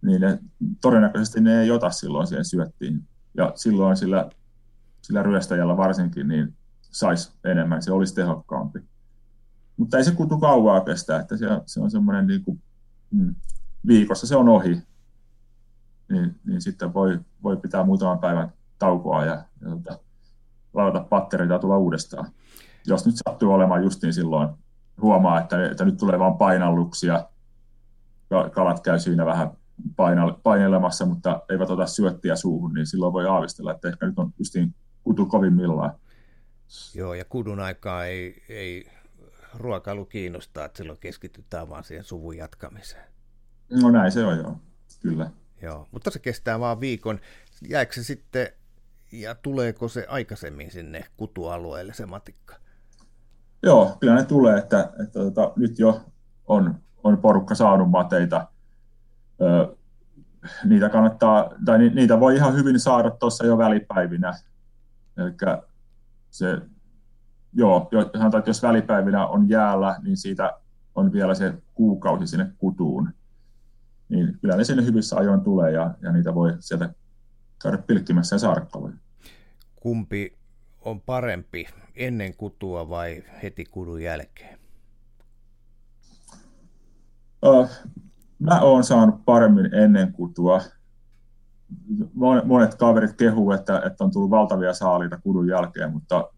[0.02, 0.40] niin ne,
[0.82, 3.08] todennäköisesti ne ei ota silloin siihen syöttiin.
[3.38, 4.30] Ja silloin sillä,
[5.02, 8.80] sillä ryöstäjällä varsinkin niin saisi enemmän, se olisi tehokkaampi.
[9.78, 12.62] Mutta ei se kutu kauaa kestä, että se, se on semmoinen niin kuin,
[13.12, 13.36] mm,
[13.88, 14.82] viikossa se on ohi.
[16.12, 20.00] Niin, niin sitten voi, voi pitää muutaman päivän taukoa ja, ja tota,
[20.74, 22.32] ladata ja tulla uudestaan.
[22.88, 24.50] Jos nyt sattuu olemaan just niin silloin,
[25.02, 27.26] huomaa, että, että nyt tulee vain painalluksia,
[28.52, 29.52] kalat käy siinä vähän
[30.44, 34.76] painelemassa, mutta eivät ota syöttiä suuhun, niin silloin voi aavistella, että ehkä nyt on justiin
[35.04, 35.92] kutu kovimmillaan.
[36.96, 38.92] Joo, ja kudun aikaa ei, ei
[39.54, 43.06] ruokailu kiinnostaa, että silloin keskitytään vaan siihen suvun jatkamiseen.
[43.82, 44.58] No näin se on joo,
[45.02, 45.32] kyllä.
[45.62, 47.20] Joo, mutta se kestää vaan viikon.
[47.70, 48.48] Jääkö se sitten,
[49.12, 52.56] ja tuleeko se aikaisemmin sinne kutualueelle se matikka?
[53.64, 56.02] Joo, kyllä ne tulee, että, että, tota, nyt jo
[56.48, 58.48] on, on porukka saanut mateita.
[60.66, 64.34] Niitä kannattaa, tai ni, niitä voi ihan hyvin saada tuossa jo välipäivinä.
[65.18, 65.32] Eli
[66.30, 66.62] se,
[67.54, 70.54] joo, sanotaan, että jos välipäivinä on jäällä, niin siitä
[70.96, 73.10] on vielä se kuukausi sinne kutuun.
[74.10, 76.90] Niin kyllä ne sinne hyvissä ajoin tulee ja, ja niitä voi sieltä
[77.62, 78.96] käydä pilkkimässä ja saada kaloja.
[79.76, 80.38] Kumpi
[80.82, 84.60] on parempi, ennen kutua vai heti kudun jälkeen?
[88.40, 90.62] Mä oon saanut paremmin ennen kutua.
[92.46, 96.30] Monet kaverit kehuu, että, että on tullut valtavia saaliita kudun jälkeen, mutta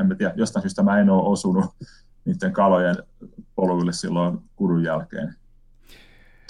[0.00, 1.64] en tiedä, jostain syystä mä en ole osunut
[2.24, 2.96] niiden kalojen
[3.54, 5.34] polville silloin kudun jälkeen.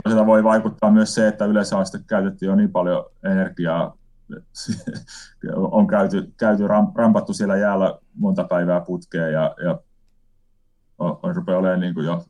[0.02, 3.98] Toisaalta voi vaikuttaa myös se, että yleensä on sitten käytetty jo niin paljon energiaa
[5.56, 6.62] on käyty, käyty
[6.94, 9.80] rampattu siellä jäällä monta päivää putkeen ja, ja
[10.98, 12.24] on, on rupeaa olemaan niin kuin jo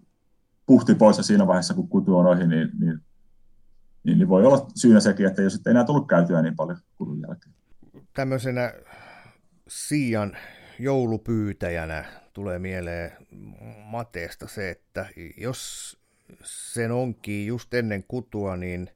[0.69, 3.01] puhti pois siinä vaiheessa, kun kutu on ohi, niin, niin,
[4.05, 7.21] niin, niin voi olla syynä sekin, että jos ei enää tullut käytyä niin paljon kudun
[7.21, 7.55] jälkeen.
[8.15, 8.73] Tämmöisenä
[9.69, 10.37] Siian
[10.79, 13.11] joulupyytäjänä tulee mieleen
[13.85, 15.97] Mateesta se, että jos
[16.45, 18.91] sen onkin just ennen kutua, niin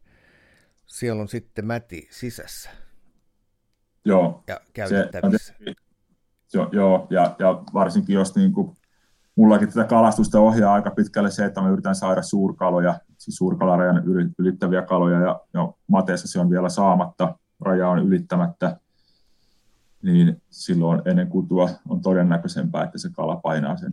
[0.87, 2.71] siellä on sitten mäti sisässä.
[4.05, 4.45] Joo.
[4.47, 5.55] Ja käytettävissä.
[6.47, 8.77] Se, joo, joo ja, ja varsinkin jos niin kuin,
[9.37, 14.03] mullakin tätä kalastusta ohjaa aika pitkälle se, että me yritän saada suurkaloja, siis suurkalarajan
[14.39, 18.77] ylittäviä kaloja, ja jo mateessa se on vielä saamatta, raja on ylittämättä,
[20.03, 23.93] niin silloin ennen kutua on todennäköisempää, että se kala painaa sen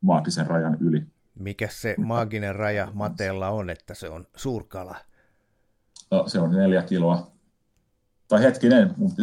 [0.00, 1.06] maagisen rajan yli.
[1.34, 4.96] Mikä se maaginen raja mateella on, että se on suurkala?
[6.10, 7.30] No, se on neljä kiloa
[8.28, 9.10] tai hetkinen, mun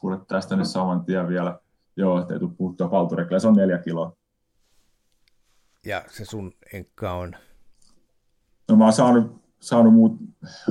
[0.00, 1.60] kuule tästä nyt saman tien vielä.
[1.96, 4.16] Joo, ettei tule puhuttua palturekkellä, se on neljä kiloa.
[5.86, 7.36] Ja se sun enkka on?
[8.68, 10.18] No mä oon saanut, saanut muut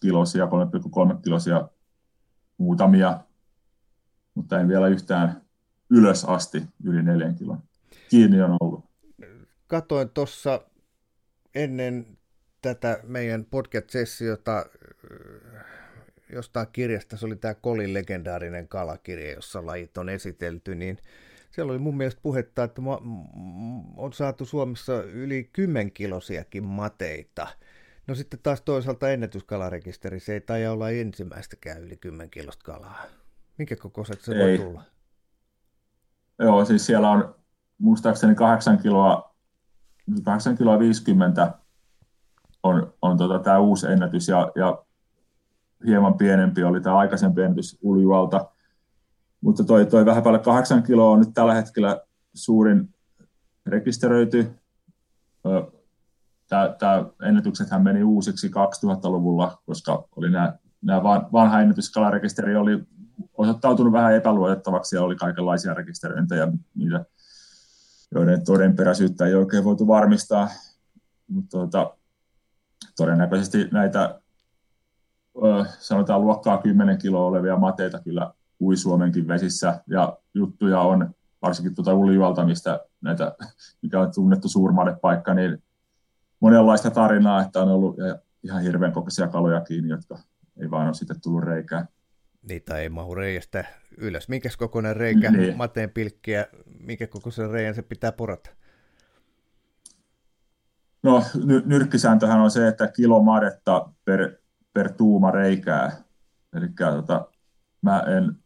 [0.00, 1.68] kilosia, 3,3 kilosia
[2.58, 3.20] muutamia,
[4.34, 5.42] mutta en vielä yhtään
[5.90, 7.62] ylös asti yli neljän kilon.
[8.10, 8.84] Kiinni on ollut.
[9.66, 10.60] Katoin tuossa
[11.54, 12.18] ennen
[12.62, 14.64] tätä meidän podcast-sessiota
[16.32, 20.98] jostain kirjasta, se oli tämä Kolin legendaarinen kalakirja, jossa lajit on esitelty, niin
[21.50, 22.82] siellä oli mun mielestä puhetta, että
[23.96, 27.46] on saatu Suomessa yli kymmenkilosiakin mateita.
[28.06, 33.02] No sitten taas toisaalta ennätyskalarekisterissä ei taida olla ensimmäistäkään yli kymmenkilosta kalaa.
[33.58, 34.58] Minkä kokoiset se ei.
[34.58, 34.82] voi tulla?
[36.38, 37.34] Joo, siis siellä on
[37.78, 39.34] muistaakseni 8 kiloa,
[40.24, 41.54] 8 kiloa 50
[42.62, 44.84] on, on tota, tämä uusi ennätys ja, ja
[45.86, 48.50] hieman pienempi oli tämä aikaisempi ennätys Uljualta.
[49.40, 52.00] Mutta toi, toi vähän päälle kahdeksan kiloa on nyt tällä hetkellä
[52.34, 52.94] suurin
[53.66, 54.50] rekisteröity.
[56.48, 62.84] Tämä, ennätyksethän meni uusiksi 2000-luvulla, koska oli nämä, nämä vanha ennätyskalarekisteri oli
[63.34, 67.04] osoittautunut vähän epäluotettavaksi ja oli kaikenlaisia rekisteröintejä, niitä,
[68.14, 70.48] joiden todenperäisyyttä ei oikein voitu varmistaa.
[71.28, 71.96] Mutta tuota,
[72.96, 74.20] todennäköisesti näitä
[75.78, 81.94] sanotaan luokkaa 10 kiloa olevia mateita kyllä ui Suomenkin vesissä, ja juttuja on varsinkin tuota
[81.94, 83.36] Ulijuolta, mistä näitä,
[83.82, 85.62] mikä on tunnettu suurmadepaikka, niin
[86.40, 87.96] monenlaista tarinaa, että on ollut
[88.44, 90.18] ihan hirveän kokoisia kaloja kiinni, jotka
[90.60, 91.88] ei vaan ole sitten tullut reikään.
[92.48, 93.64] Niitä ei mahu reiästä
[93.96, 94.28] ylös.
[94.28, 95.56] Minkä kokoinen reikä niin.
[95.56, 96.46] mateen pilkkiä,
[96.80, 98.50] minkä kokoisen reijän se pitää porata?
[101.02, 104.37] No ny- nyrkkisääntöhän on se, että kilo madetta per,
[104.78, 105.92] per tuuma reikää.
[106.52, 107.26] Eli tota,
[107.82, 108.36] mä en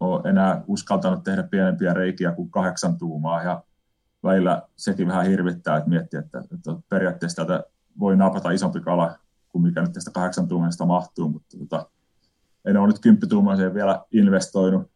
[0.00, 3.62] ole enää uskaltanut tehdä pienempiä reikiä kuin kahdeksan tuumaa ja
[4.22, 7.64] välillä sekin vähän hirvittää, että miettii, että, että periaatteessa tätä
[7.98, 11.90] voi napata isompi kala kuin mikä nyt tästä kahdeksan tuumasta mahtuu, mutta tota,
[12.64, 14.90] en ole nyt kymppituumaiseen vielä investoinut.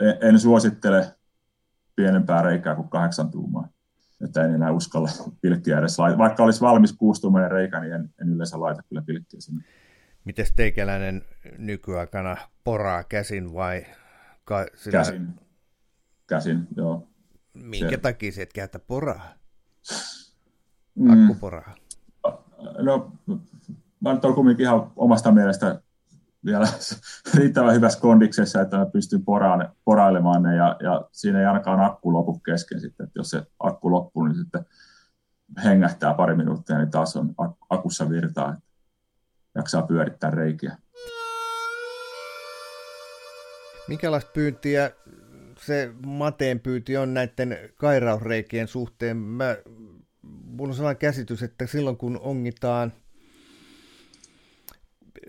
[0.00, 1.16] En, en suosittele
[1.96, 3.68] pienempää reikää kuin kahdeksan tuumaa,
[4.24, 5.08] että en enää uskalla
[5.40, 6.18] pilkkiä edes laita.
[6.18, 9.64] Vaikka olisi valmis kuustuumainen reikä, niin en, en yleensä laita kyllä pilkkiä sinne.
[10.24, 11.22] Miten teikäläinen
[11.58, 13.86] nykyaikana poraa käsin vai?
[14.44, 14.98] Ka- sillä...
[14.98, 15.28] Käsin.
[16.26, 17.08] Käsin, joo.
[17.54, 17.96] Minkä se...
[17.96, 19.34] takia se et käytä poraa?
[20.94, 21.10] Mm.
[21.10, 21.74] Akkuporaa.
[22.78, 23.12] No,
[24.00, 25.82] mä nyt olen kuitenkin ihan omasta mielestä
[26.44, 26.68] vielä
[27.34, 32.12] riittävän hyvässä kondiksessa, että mä pystyn poraan, porailemaan ne ja, ja siinä ei ainakaan akku
[32.12, 34.66] lopu kesken sitten, että jos se akku loppuu, niin sitten
[35.64, 37.34] hengähtää pari minuuttia, niin taas on
[37.70, 38.64] akussa virtaa, että
[39.54, 40.76] jaksaa pyörittää reikiä.
[43.88, 44.90] Minkälaista pyyntiä
[45.58, 49.16] se mateen pyynti on näiden kairausreikien suhteen?
[49.16, 49.56] Mä,
[50.22, 52.92] mulla on sellainen käsitys, että silloin kun ongitaan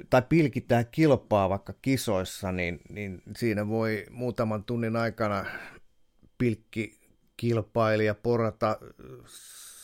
[0.09, 5.45] tai pilkitään kilpaa vaikka kisoissa, niin, niin siinä voi muutaman tunnin aikana
[6.37, 6.99] pilkki
[7.37, 8.77] kilpailija porata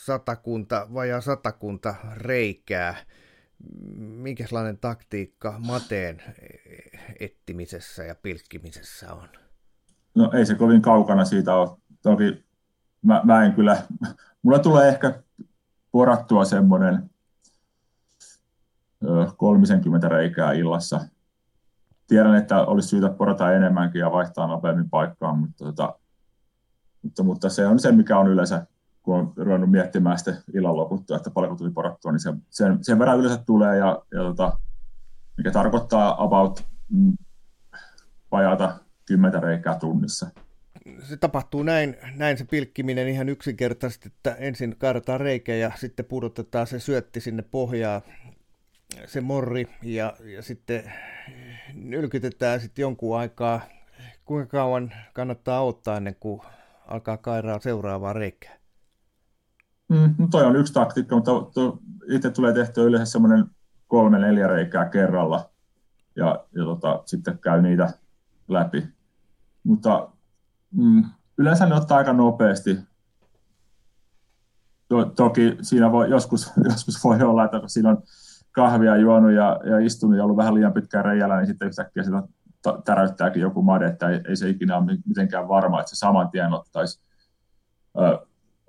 [0.05, 2.95] satakunta, vajaa satakunta reikää–
[3.97, 6.21] minkälainen taktiikka mateen
[7.19, 9.27] ettimisessä ja pilkkimisessä on?
[10.15, 11.77] No ei se kovin kaukana siitä ole.
[12.01, 12.45] Toki
[13.01, 13.83] mä, mä en kyllä,
[14.41, 15.23] mulla tulee ehkä
[15.91, 17.09] porattua semmoinen
[19.37, 21.01] 30 reikää illassa.
[22.07, 25.99] Tiedän, että olisi syytä porata enemmänkin ja vaihtaa nopeammin paikkaa, mutta, tota,
[27.01, 28.65] mutta, mutta se on se, mikä on yleensä
[29.03, 32.99] kun on ruvennut miettimään sitten illan loputtua, että paljonko tuli porattua, niin se, sen, sen
[32.99, 34.59] verran yleensä tulee, ja, ja tota,
[35.37, 37.13] mikä tarkoittaa about mm,
[38.31, 40.29] vajaata kymmentä reikää tunnissa.
[41.03, 46.67] Se tapahtuu näin, näin se pilkkiminen ihan yksinkertaisesti, että ensin kaadetaan reikä ja sitten pudotetaan
[46.67, 48.01] se syötti sinne pohjaan,
[49.05, 50.93] se morri, ja, ja sitten
[51.73, 53.61] nylkytetään sitten jonkun aikaa.
[54.25, 56.41] Kuinka kauan kannattaa ottaa ennen kuin
[56.87, 58.57] alkaa kairaa seuraavaa reikää?
[59.89, 61.79] Mm, no toi on yksi taktiikka, mutta to,
[62.11, 63.45] itse tulee tehtyä yleensä semmoinen
[63.87, 65.49] kolme neljä reikää kerralla
[66.15, 67.93] ja, ja tota, sitten käy niitä
[68.47, 68.87] läpi.
[69.63, 70.09] Mutta
[70.71, 71.05] mm,
[71.37, 72.79] yleensä ne ottaa aika nopeasti.
[74.87, 78.03] To, toki siinä voi, joskus, joskus voi olla, että siinä on
[78.51, 82.23] kahvia juonut ja, ja istunut ja ollut vähän liian pitkään reijällä, niin sitten yhtäkkiä sitä
[82.85, 86.53] täräyttääkin joku made, että ei, ei se ikinä ole mitenkään varma, että se saman tien
[86.53, 87.01] ottaisi.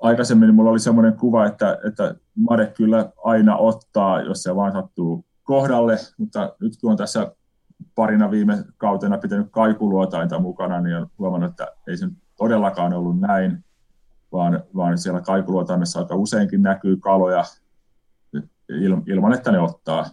[0.00, 5.24] Aikaisemmin mulla oli semmoinen kuva, että, että Made kyllä aina ottaa, jos se vaan sattuu
[5.42, 7.32] kohdalle, mutta nyt kun on tässä
[7.94, 13.64] parina viime kautena pitänyt kaikuluotainta mukana, niin on huomannut, että ei se todellakaan ollut näin,
[14.32, 17.44] vaan, vaan siellä kaikuluotaimessa aika useinkin näkyy kaloja
[19.06, 20.10] ilman, että ne ottaa.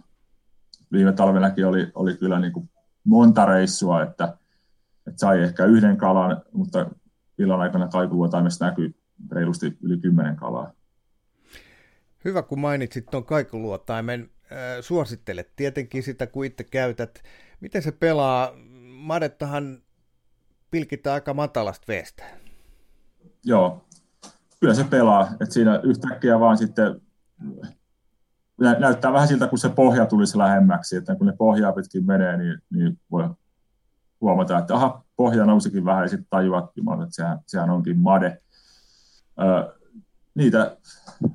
[0.92, 2.70] Viime talvenakin oli, oli kyllä niin kuin
[3.04, 4.24] monta reissua, että,
[5.06, 6.90] että sai ehkä yhden kalan, mutta
[7.38, 8.94] illan aikana kaikuluotaimessa näkyy
[9.32, 10.72] reilusti yli kymmenen kalaa.
[12.24, 14.30] Hyvä, kun mainitsit tuon kaikuluotaimen.
[14.80, 17.22] Suosittelet tietenkin sitä, kun itse käytät.
[17.60, 18.52] Miten se pelaa?
[18.88, 19.82] Madettahan
[20.70, 22.24] pilkitään aika matalasta veestä.
[23.44, 23.84] Joo,
[24.60, 25.28] kyllä se pelaa.
[25.32, 27.00] että siinä yhtäkkiä vaan sitten
[28.60, 32.58] näyttää vähän siltä, kun se pohja tulisi lähemmäksi, että kun ne pohjaa pitkin menee, niin,
[32.70, 33.28] niin voi
[34.20, 36.64] huomata, että aha, pohja nousikin vähän ja sitten tajuat,
[37.02, 38.42] että sehän, sehän onkin made
[40.34, 40.76] niitä,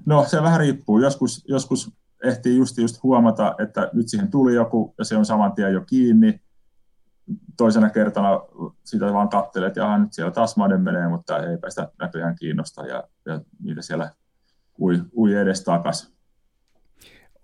[0.06, 1.00] no se vähän riippuu.
[1.00, 1.92] Joskus, joskus
[2.24, 5.82] ehtii just, just huomata, että nyt siihen tuli joku ja se on saman tien jo
[5.82, 6.42] kiinni.
[7.58, 8.30] Toisena kertana
[8.84, 12.86] sitä vaan katselee, että jaha, nyt siellä taas maden menee, mutta eipä sitä näköjään kiinnosta
[12.86, 14.12] ja, ja niitä siellä
[14.80, 16.15] ui, ui edes takas.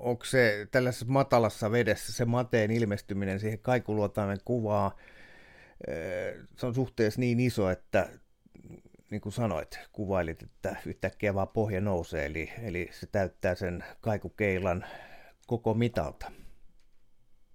[0.01, 4.95] Onko se tällaisessa matalassa vedessä se mateen ilmestyminen siihen kaikuluotaimen kuvaa,
[6.57, 8.09] se on suhteessa niin iso, että
[9.11, 14.85] niin kuin sanoit, kuvailit, että yhtäkkiä vaan pohja nousee, eli, eli se täyttää sen kaikukeilan
[15.47, 16.31] koko mitalta.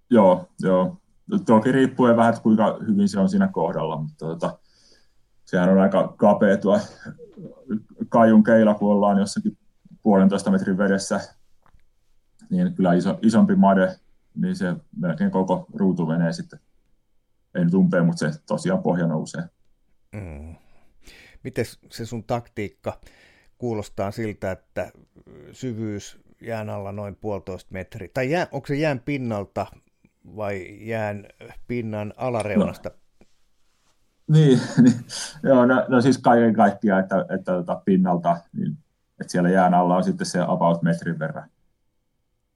[0.09, 0.97] Joo, joo.
[1.45, 4.59] Toki riippuen vähän, että kuinka hyvin se on siinä kohdalla, mutta tota,
[5.45, 6.79] sehän on aika kapea tuo
[8.09, 9.57] kajun keila, kun ollaan jossakin
[10.03, 11.36] puolentoista metrin vedessä,
[12.49, 13.95] niin kyllä iso, isompi made,
[14.35, 16.59] niin se melkein koko ruutu menee sitten,
[17.55, 19.43] ei nyt umpeen, mutta se tosiaan pohja nousee.
[20.11, 20.55] Mm.
[21.43, 22.99] Miten se sun taktiikka
[23.57, 24.91] kuulostaa siltä, että
[25.51, 29.65] syvyys jään alla noin puolitoista metriä, tai jää, onko se jään pinnalta
[30.35, 31.25] vai jään
[31.67, 32.89] pinnan alareunasta?
[32.89, 32.95] No.
[34.27, 35.05] Niin, niin
[35.43, 38.77] joo, no, no, siis kaiken kaikkiaan, että, että tota pinnalta, niin,
[39.21, 41.49] että siellä jään alla on sitten se about metrin verran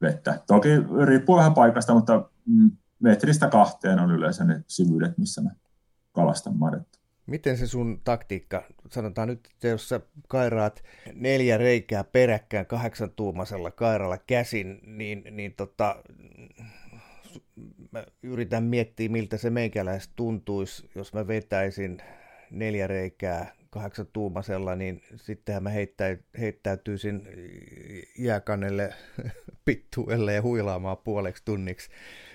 [0.02, 0.40] vettä.
[0.48, 0.70] Toki
[1.06, 5.50] riippuu vähän paikasta, mutta mm, metristä kahteen on yleensä ne syvyydet, missä mä
[6.12, 7.00] kalastan madetta.
[7.26, 10.84] Miten se sun taktiikka, sanotaan nyt, että jos sä kairaat
[11.14, 16.04] neljä reikää peräkkään kahdeksan tuumasella kairalla käsin, niin, niin tota,
[17.92, 22.02] mä yritän miettiä, miltä se meikäläis tuntuisi, jos mä vetäisin
[22.52, 27.28] neljä reikää kahdeksan tuumasella, niin sittenhän mä heittäy, heittäytyisin
[28.20, 28.94] jääkannelle
[29.66, 31.90] pittuelle ja huilaamaan puoleksi tunniksi.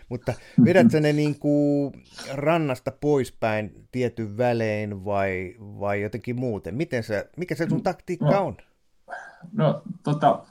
[0.09, 0.33] Mutta
[0.65, 1.93] vedät sä ne niin kuin
[2.35, 6.75] rannasta poispäin tietyn välein vai, vai jotenkin muuten?
[6.75, 8.57] Miten se, mikä se sun taktiikka no, on?
[9.53, 10.45] No, tota,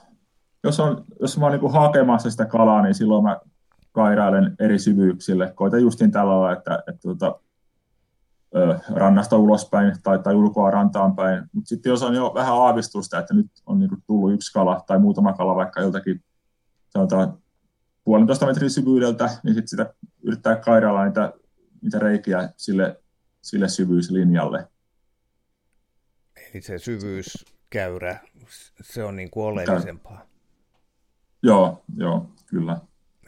[0.63, 3.39] jos, on, jos mä oon niin hakemassa sitä kalaa, niin silloin mä
[3.91, 5.51] kairailen eri syvyyksille.
[5.55, 7.39] Koitan justiin tällä lailla, että, että tota,
[8.93, 11.43] rannasta ulospäin tai, tai ulkoa rantaan päin.
[11.53, 14.99] Mutta sitten jos on jo vähän aavistusta, että nyt on niinku tullut yksi kala tai
[14.99, 16.23] muutama kala vaikka joltakin
[16.89, 17.37] sanotaan
[18.03, 19.93] puolentoista metrin syvyydeltä, niin sitten sitä
[20.23, 21.33] yrittää kairailla niitä,
[21.81, 23.01] niitä reikiä sille,
[23.41, 24.67] sille syvyyslinjalle.
[26.35, 28.19] Eli se syvyyskäyrä,
[28.81, 30.25] se on niin kuin oleellisempaa.
[31.43, 32.77] Joo, joo, kyllä.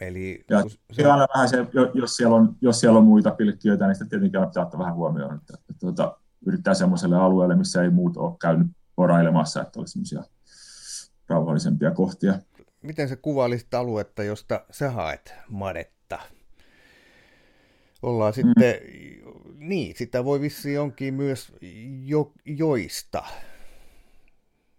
[0.00, 1.04] Eli ja se...
[1.04, 4.62] aina vähän se, jos siellä, on, jos siellä on muita pilkkiöitä, niin sitten tietenkin pitää
[4.62, 8.66] ottaa vähän huomioon, että, että, että tuota, yrittää semmoiselle alueelle, missä ei muut ole käynyt
[8.96, 10.22] porailemassa, että olisi semmoisia
[11.28, 12.34] rauhallisempia kohtia.
[12.82, 16.18] Miten se kuvailisit aluetta, josta sä haet madetta?
[18.02, 18.34] Ollaan mm.
[18.34, 18.74] sitten,
[19.58, 21.52] niin, sitä voi vissiin jonkin myös
[22.04, 23.22] jo, joista.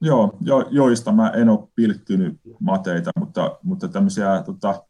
[0.01, 4.83] Joo, jo, joista mä en ole pilkkynyt mateita, mutta, mutta tämmöisiä tota,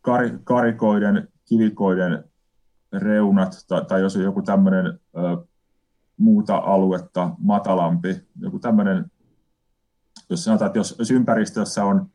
[0.00, 2.24] kar, karikoiden, kivikoiden
[2.92, 5.00] reunat, tai, tai jos on joku tämmöinen
[6.16, 9.10] muuta aluetta matalampi, joku tämmöinen,
[10.30, 12.10] jos sanotaan, että jos, jos ympäristössä on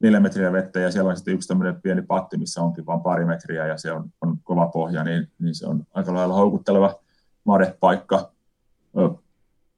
[0.00, 3.24] neljä metriä vettä ja siellä on sitten yksi tämmöinen pieni patti, missä onkin vain pari
[3.24, 6.94] metriä ja se on, on kova pohja, niin, niin se on aika lailla houkutteleva
[7.44, 8.32] madepaikka.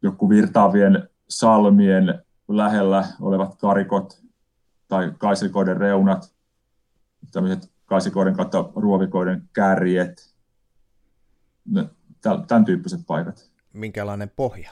[0.02, 4.22] Joku virtaavien salmien lähellä olevat karikot
[4.92, 6.34] tai kaisikoiden reunat,
[7.32, 10.34] tämmöiset kaisikoiden kautta ruovikoiden kärjet,
[12.48, 13.50] tämän tyyppiset paikat.
[13.72, 14.70] Minkälainen pohja?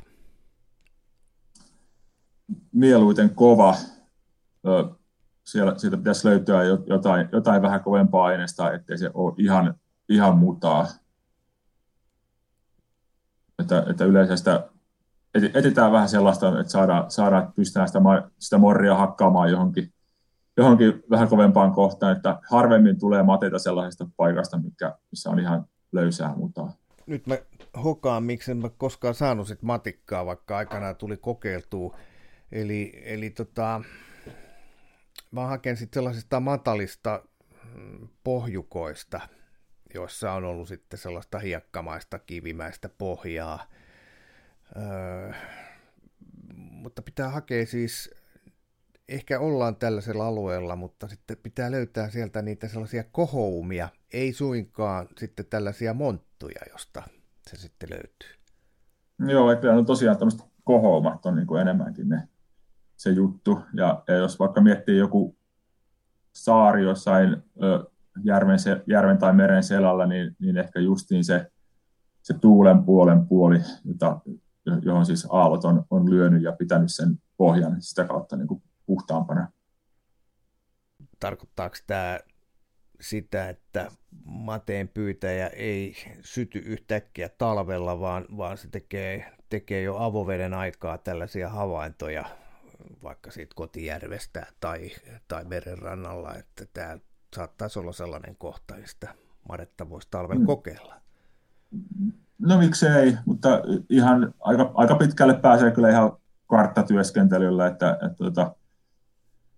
[2.73, 3.75] Mieluiten kova.
[5.45, 9.75] Siellä, siitä pitäisi löytyä jotain, jotain vähän kovempaa aineesta, ettei se ole ihan,
[10.09, 10.87] ihan mutaa.
[13.59, 14.69] Että, että yleensä sitä
[15.35, 18.01] etsitään vähän sellaista, että saadaan, saadaan pystytään sitä,
[18.39, 19.93] sitä morria hakkaamaan johonkin
[20.57, 26.35] johonkin vähän kovempaan kohtaan, että harvemmin tulee mateita sellaisesta paikasta, mikä, missä on ihan löysää
[26.37, 26.73] mutaa.
[27.07, 27.39] Nyt mä
[27.85, 31.97] hokaan, miksi en mä koskaan saanut sit matikkaa, vaikka aikanaan tuli kokeiltua.
[32.53, 33.83] Eli, eli tota,
[35.31, 37.23] mä haken sitten sellaisista matalista
[37.75, 39.21] mm, pohjukoista,
[39.95, 43.67] joissa on ollut sitten sellaista hiekkamaista, kivimäistä pohjaa.
[44.77, 45.33] Öö,
[46.57, 48.15] mutta pitää hakea siis
[49.11, 55.47] ehkä ollaan tällaisella alueella, mutta sitten pitää löytää sieltä niitä sellaisia kohoumia, ei suinkaan sitten
[55.47, 57.03] tällaisia monttuja, josta
[57.51, 58.29] se sitten löytyy.
[59.19, 62.29] Joo, että on tosiaan tämmöiset kohoumat on niin kuin enemmänkin ne,
[62.97, 63.59] se juttu.
[63.75, 65.37] Ja, ja jos vaikka miettii joku
[66.33, 67.85] saari jossain ö,
[68.25, 71.51] järven, se, järven tai meren selällä, niin, niin ehkä justiin se,
[72.23, 74.21] se tuulen puolen puoli, jota,
[74.83, 79.49] johon siis aallot on, on lyönyt ja pitänyt sen pohjan sitä kautta niin kuin puhtaampana.
[81.21, 82.19] Tarkoittaako tämä
[83.01, 83.91] sitä, että
[84.25, 91.49] mateen pyytäjä ei syty yhtäkkiä talvella, vaan, vaan se tekee, tekee jo avoveden aikaa tällaisia
[91.49, 92.25] havaintoja
[93.03, 94.91] vaikka siitä kotijärvestä tai,
[95.29, 96.99] tai merenrannalla, että tämä
[97.37, 99.15] saattaisi olla sellainen kohta, mistä
[99.49, 100.47] madetta voisi talvella mm.
[100.47, 100.95] kokeilla.
[102.39, 103.49] No miksei, mutta
[103.89, 106.13] ihan aika, aika pitkälle pääsee kyllä ihan
[106.47, 108.55] karttatyöskentelyllä, että, että, että tota,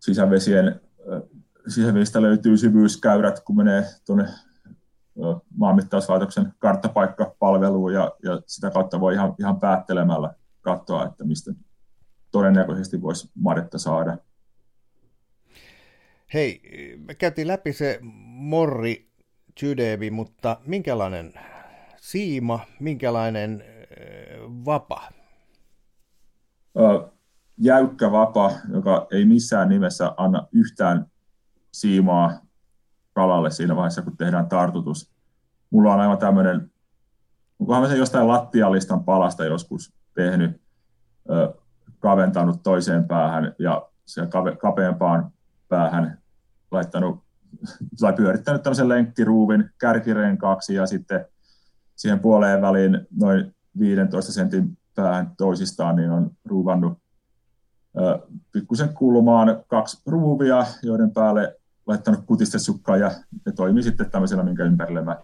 [0.03, 0.81] sisävesien,
[1.69, 4.29] sisävesistä löytyy syvyyskäyrät, kun menee tuonne
[5.57, 11.53] maanmittauslaitoksen karttapaikkapalveluun ja, ja sitä kautta voi ihan, ihan päättelemällä katsoa, että mistä
[12.31, 14.19] todennäköisesti voisi madetta saada.
[16.35, 16.61] Hei,
[17.07, 19.09] me käytiin läpi se morri
[19.61, 21.33] Tydevi, mutta minkälainen
[21.97, 23.65] siima, minkälainen
[24.65, 25.09] vapa?
[27.59, 31.07] Jäykkä vapa, joka ei missään nimessä anna yhtään
[31.73, 32.41] siimaa
[33.13, 35.13] kalalle siinä vaiheessa, kun tehdään tartutus.
[35.71, 36.71] Mulla on aivan tämmöinen,
[37.59, 40.61] onkohan mä sen jostain lattialistan palasta joskus tehnyt,
[41.99, 44.23] kaventanut toiseen päähän ja se
[44.61, 45.33] kapeampaan
[45.69, 46.19] päähän
[46.71, 47.25] laittanut
[48.01, 51.27] tai pyörittänyt tämmöisen lenkkiruuvin kärkirenkaaksi ja sitten
[51.97, 57.02] siihen puoleen väliin noin 15 sentin päähän toisistaan, niin on ruuvannut
[58.53, 63.11] pikkusen kulmaan kaksi ruuvia, joiden päälle laittanut kutistesukkaa ja
[63.47, 65.17] ne toimii sitten tämmöisellä, minkä ympärille mä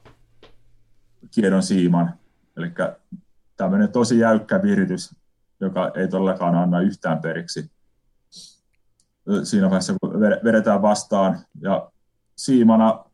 [1.31, 2.15] kiedon siiman.
[2.57, 2.73] Eli
[3.57, 5.15] tämmöinen tosi jäykkä viritys,
[5.61, 7.71] joka ei todellakaan anna yhtään periksi
[9.43, 11.39] siinä vaiheessa, kun vedetään vastaan.
[11.61, 11.91] Ja
[12.37, 13.05] siimana,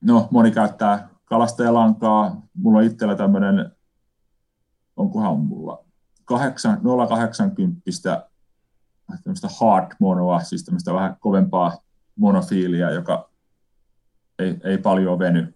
[0.00, 2.42] no moni käyttää kalastajalankaa.
[2.54, 3.72] Mulla on itsellä tämmöinen,
[4.96, 5.84] onkohan mulla,
[6.24, 8.25] 8, 080
[9.24, 11.78] tämmöistä hard monoa, siis tämmöistä vähän kovempaa
[12.16, 13.30] monofiilia, joka
[14.38, 15.54] ei, ei paljon veny.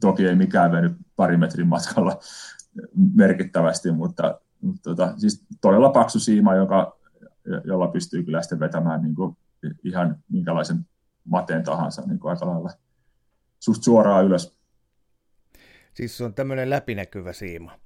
[0.00, 2.20] Toki ei mikään veny pari metrin matkalla
[3.14, 6.98] merkittävästi, mutta, mutta tota, siis todella paksu siima, joka,
[7.64, 9.36] jolla pystyy kyllä sitten vetämään niin kuin
[9.84, 10.86] ihan minkälaisen
[11.24, 12.70] mateen tahansa niin kuin aika lailla
[13.60, 14.56] suht suoraan ylös.
[15.94, 17.78] Siis se on tämmöinen läpinäkyvä siima.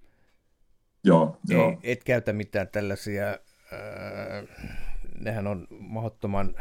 [1.05, 1.79] Joo, ei, joo.
[1.83, 3.39] Et käytä mitään tällaisia,
[5.21, 6.55] nehän on mahdottoman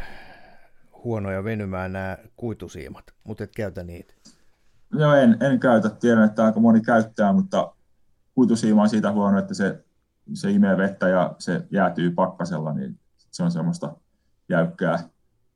[1.04, 4.14] huonoja venymään nämä kuitusiimat, mutta et käytä niitä.
[4.94, 5.90] Joo, en, en käytä.
[5.90, 7.76] Tiedän, että aika moni käyttää, mutta
[8.36, 9.84] kuitusiima on siitä huono, että se,
[10.34, 13.00] se imee vettä ja se jäätyy pakkasella, niin
[13.32, 13.96] se on semmoista
[14.50, 15.00] jäykkää.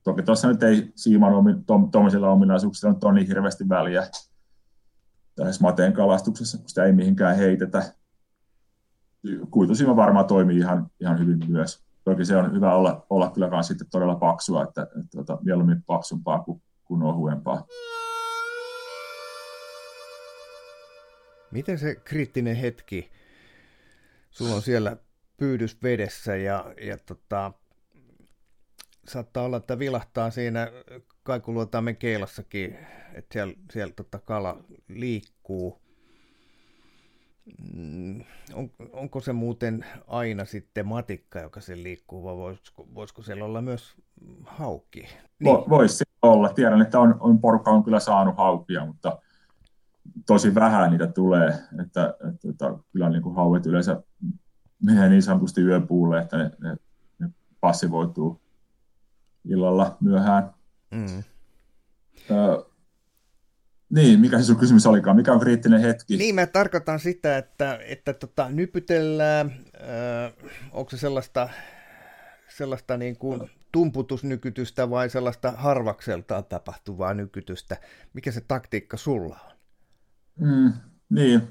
[0.03, 1.34] Toki tuossa nyt ei siiman
[1.91, 4.07] tuommoisilla tom, ominaisuuksilla on niin hirveästi väliä
[5.36, 7.93] tässä mateen kalastuksessa, kun sitä ei mihinkään heitetä.
[9.51, 11.84] Kuitusiima varmaan toimii ihan, ihan hyvin myös.
[12.03, 15.84] Toki se on hyvä olla, olla kyllä sitten todella paksua, että, että, että tota, mieluummin
[15.84, 17.65] paksumpaa kuin, kuin ohuempaa.
[21.51, 23.11] Miten se kriittinen hetki,
[24.32, 24.97] sulla on siellä
[25.38, 27.51] pyydys vedessä ja, ja tota,
[29.07, 30.67] saattaa olla, että vilahtaa siinä
[31.24, 32.78] kaikuluotaimen keilassakin,
[33.13, 35.82] että siellä, siellä tota kala liikkuu.
[37.74, 38.24] Mm,
[38.54, 43.62] on, onko se muuten aina sitten matikka, joka sen liikkuu, vai voisiko, voisiko siellä olla
[43.62, 43.95] myös
[44.45, 45.08] haukki?
[45.39, 45.58] Niin.
[45.70, 46.50] Voisi olla.
[46.50, 49.20] Tiedän, että on, on porukka on kyllä saanut haukia, mutta
[50.26, 51.47] tosi vähän niitä tulee.
[51.82, 54.04] Että, että, että kyllä niin kuin hauet yleensä
[54.84, 56.78] menee niin sanotusti yöpuulle, että ne, ne,
[57.20, 57.30] ne
[57.62, 58.41] passivoituu
[59.45, 60.54] illalla myöhään.
[60.91, 61.24] Mm.
[63.90, 65.16] Niin, mikä se sun kysymys olikaan?
[65.16, 66.18] Mikä on kriittinen hetki?
[66.18, 70.34] Niin, mä tarkoitan sitä, että, että tota, nypytellään, äh,
[70.72, 71.50] onko se sellaista,
[72.58, 77.78] sellaista niin kuin tumputusnykytystä vai sellaista harvakseltaan tapahtuvaa nykytystä?
[78.14, 79.56] Mikä se taktiikka sulla on?
[80.40, 80.74] Mm,
[81.10, 81.42] niin,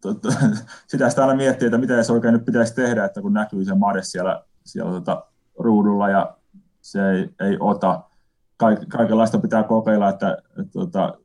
[0.00, 0.28] tota,
[0.86, 3.74] sitä sitä aina miettii, että mitä se oikein nyt pitäisi tehdä, että kun näkyy se
[3.74, 5.26] made siellä, siellä tota,
[5.58, 6.36] ruudulla ja
[6.80, 8.02] se ei, ei ota.
[8.56, 11.18] Kaik, kaikenlaista pitää kokeilla, että, että, että tota,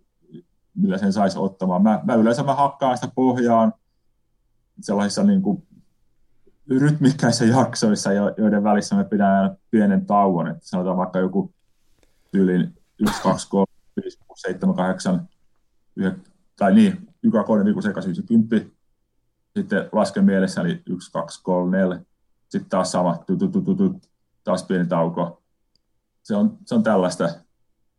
[0.76, 1.84] millä sen saisi ottamaan.
[1.84, 3.74] Mä, mä yleensä mä hakkaan sitä pohjaan
[4.82, 5.67] sellaisissa niin kuin
[6.69, 10.47] rytmikkäissä jaksoissa, joiden välissä me pidän pienen tauon.
[10.47, 11.53] Että sanotaan vaikka joku
[12.32, 13.65] tyylin 1, 2, 3,
[14.03, 15.30] 5, 6, 7, 8,
[15.95, 16.24] 9,
[16.55, 18.74] tai niin, joka kolme viikon sekaisin se kymppi.
[19.57, 21.99] Sitten lasken mielessä, eli 1, 2, 3, 4.
[22.49, 24.01] Sitten taas sama, tu, tu, tu, tu, tu,
[24.43, 25.41] taas pieni tauko.
[26.24, 27.30] Se on, se on tällaista.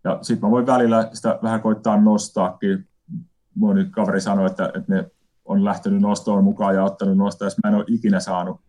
[0.04, 2.88] Ja sitten mä voin välillä sitä vähän koittaa nostaakin.
[3.54, 5.10] Moni kaveri sanoi, että, että ne
[5.44, 8.60] on lähtenyt nostoon mukaan ja ottanut nostaa, jos mä en ole ikinä saanut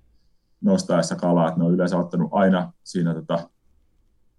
[0.62, 3.50] nostaessa kalaa, että ne on yleensä ottanut aina siinä, tota,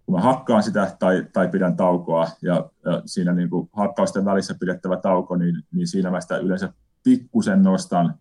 [0.06, 4.54] kun mä hakkaan sitä tai, tai pidän taukoa, ja, ja siinä niin kuin hakkausten välissä
[4.60, 6.72] pidettävä tauko, niin, niin siinä mä sitä yleensä
[7.02, 8.14] pikkusen nostan,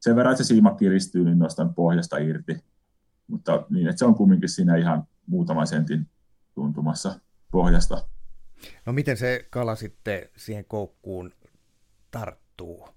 [0.00, 2.64] sen verran, että se siima kiristyy, niin nostan pohjasta irti,
[3.26, 6.06] mutta niin, että se on kumminkin siinä ihan muutaman sentin
[6.54, 7.20] tuntumassa
[7.50, 8.08] pohjasta.
[8.86, 11.32] No miten se kala sitten siihen koukkuun
[12.10, 12.88] tarttuu?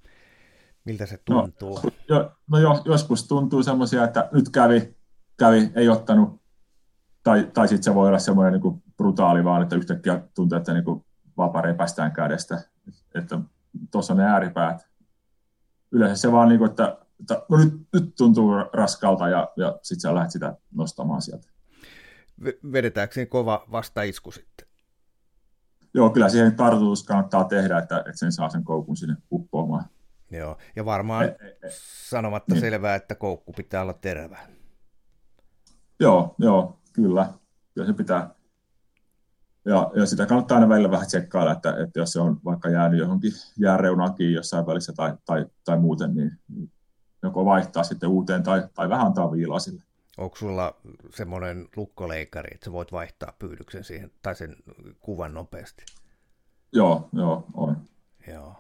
[0.86, 1.80] Miltä se no, tuntuu?
[1.84, 4.96] No, jo, no jo, joskus tuntuu semmoisia, että nyt kävi,
[5.38, 6.42] kävi ei ottanut,
[7.24, 11.04] tai, tai sitten se voi olla semmoinen niin brutaali vaan, että yhtäkkiä tuntuu, että niin
[11.38, 12.62] vapa repästään kädestä.
[13.16, 13.40] että
[13.92, 14.88] tuossa on ne ääripäät.
[15.92, 20.02] Yleensä se vaan niin kuin, että, että no nyt, nyt tuntuu raskalta ja, ja sitten
[20.02, 21.48] sä lähdet sitä nostamaan sieltä.
[22.72, 24.71] Vedetäänkö kova vastaisku sitten?
[25.94, 29.86] Joo, kyllä siihen tartutus kannattaa tehdä, että, että sen saa sen koukun sinne uppoamaan.
[30.32, 31.70] Joo, ja varmaan e, e,
[32.08, 32.62] sanomatta niin.
[32.62, 34.38] selvää, että koukku pitää olla terävä.
[36.00, 37.34] Joo, joo, kyllä.
[37.74, 38.30] Kyllä se pitää.
[39.66, 43.00] Ja, ja sitä kannattaa aina välillä vähän tsekkailla, että, että jos se on vaikka jäänyt
[43.00, 46.32] johonkin jääreunaan kiinni jossain välissä tai, tai, tai muuten, niin
[47.24, 49.84] joko vaihtaa sitten uuteen tai, tai vähän antaa viilaa sille.
[50.18, 50.76] Onko sulla
[51.10, 54.56] semmoinen lukkoleikari, että sä voit vaihtaa pyydyksen siihen tai sen
[55.00, 55.84] kuvan nopeasti?
[56.74, 57.78] Joo, joo, on.
[58.28, 58.56] Joo.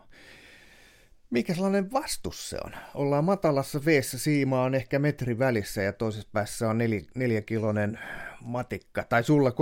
[1.30, 2.72] Mikä sellainen vastus se on?
[2.96, 8.00] Ollaan matalassa veessä, siima on ehkä metri välissä ja toisessa päässä on nel, neljäkilonen
[8.46, 9.56] matikka, tai sulla 3,2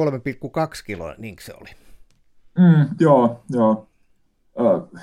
[0.85, 1.69] kiloa, niin se oli?
[2.57, 3.87] Mm, joo, joo.
[4.59, 4.97] Ö,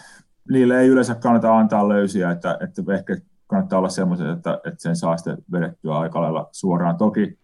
[0.50, 3.16] niille ei yleensä kannata antaa löysiä, että, että ehkä
[3.46, 6.96] kannattaa olla semmoiset, että, että sen saa sitten vedettyä aika lailla suoraan.
[6.96, 7.38] Toki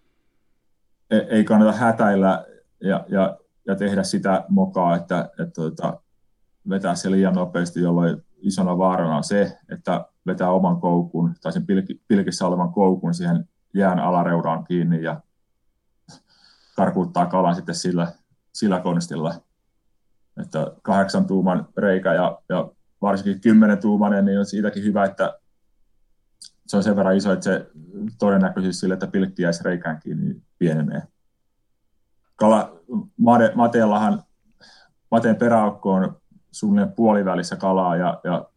[1.11, 2.45] e, ei kannata hätäillä
[2.81, 6.01] ja, ja, ja tehdä sitä mokaa, että, että, että tota,
[6.69, 11.67] vetää se liian nopeasti, jolloin isona vaarana on se, että vetää oman koukun tai sen
[12.09, 15.21] pilkissä olevan koukun siihen jään alareudaan kiinni ja
[16.77, 18.13] karkuuttaa kalan sitten sillä,
[18.53, 19.35] sillä konstilla.
[20.43, 22.71] Että kahdeksan tuuman reikä ja, ja
[23.03, 25.39] varsinkin kymmenen tuumanen, niin on siitäkin hyvä, että
[26.73, 27.71] se on sen verran iso, että se
[28.19, 31.03] todennäköisyys sille, että pilkki jäisi reikään kiinni, pienenee.
[32.37, 32.73] Kala,
[33.17, 34.23] mate, mateellahan,
[35.11, 36.17] mateen peräaukko on
[36.51, 38.49] suunnilleen puolivälissä kalaa ja, ja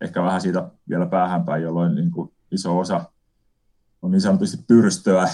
[0.00, 3.04] ehkä vähän siitä vielä päähänpäin, jolloin niin kuin iso osa
[4.02, 5.28] on niin sanotusti pyrstöä,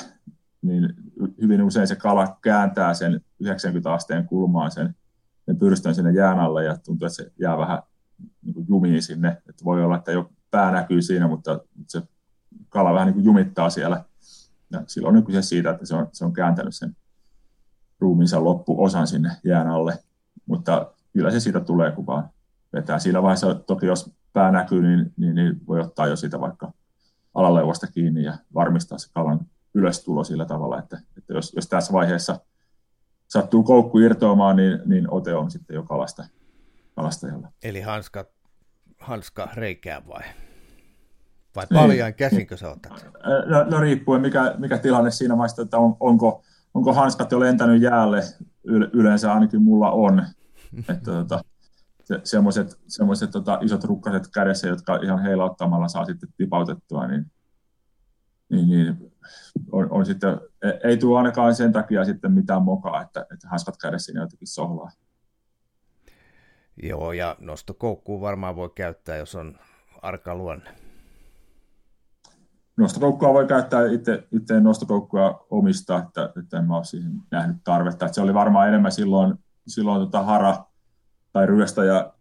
[0.63, 0.95] niin
[1.43, 4.95] hyvin usein se kala kääntää sen 90 asteen kulmaan sen,
[5.47, 7.83] sen pyrstön sinne jään alle ja tuntuu, että se jää vähän
[8.43, 9.29] niin kuin jumiin sinne.
[9.29, 12.03] Että voi olla, että jo pää näkyy siinä, mutta se
[12.69, 14.05] kala vähän niin kuin jumittaa siellä.
[14.71, 16.97] Ja silloin on kyse siitä, että se on, se on kääntänyt sen
[18.01, 19.99] ruumiinsa loppuosan sinne jään alle.
[20.47, 22.31] Mutta kyllä se siitä tulee, kun vaan
[22.73, 22.99] vetää.
[22.99, 26.73] Siinä vaiheessa toki, jos pää näkyy, niin, niin, niin voi ottaa jo sitä vaikka
[27.35, 29.41] alaleuvosta kiinni ja varmistaa se kalan
[29.75, 32.41] ylöstulo sillä tavalla, että, että jos, jos tässä vaiheessa
[33.29, 36.25] sattuu koukku irtoamaan, niin, niin ote on sitten jo kalasta,
[36.95, 37.49] kalastajalla.
[37.63, 38.25] Eli hanska,
[39.01, 40.23] hanska reikää vai?
[41.57, 41.81] Vai niin.
[41.81, 43.07] paljon käsinkö sä otat?
[43.47, 46.43] No, no riippuen mikä, mikä tilanne siinä vaiheessa, että on, onko,
[46.75, 48.21] onko hanskat jo lentänyt jäälle,
[48.93, 50.25] yleensä ainakin mulla on.
[50.89, 51.41] että tota,
[52.05, 57.27] se, semmoiset, semmoiset tota, isot rukkaset kädessä, jotka ihan heilauttamalla saa sitten tipautettua, niin,
[58.51, 59.13] niin, niin
[59.73, 63.77] on, on sitten, e, ei tule ainakaan sen takia sitten mitään mokaa, että, että hanskat
[63.77, 64.91] kädessä niin jotenkin sohlaa.
[66.83, 69.55] Joo, ja nostokoukkuu varmaan voi käyttää, jos on
[70.03, 70.71] arka luonne.
[72.77, 78.07] Nostokoukkua voi käyttää itse, itse nostokoukkua omista, että, että en mä ole siihen nähnyt tarvetta.
[78.07, 79.35] Että se oli varmaan enemmän silloin,
[79.67, 80.65] silloin tota hara
[81.33, 82.13] tai ryöstäjä,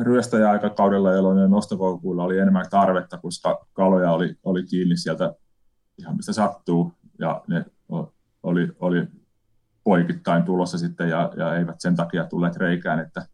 [0.00, 5.34] ryöstäjäaikakaudella, jolloin nostokoukuilla oli enemmän tarvetta, koska kaloja oli, oli kiinni sieltä
[5.98, 7.64] ihan mistä sattuu, ja ne
[8.42, 9.06] oli, oli
[9.84, 13.26] poikittain tulossa sitten, ja, ja eivät sen takia tulleet reikään, että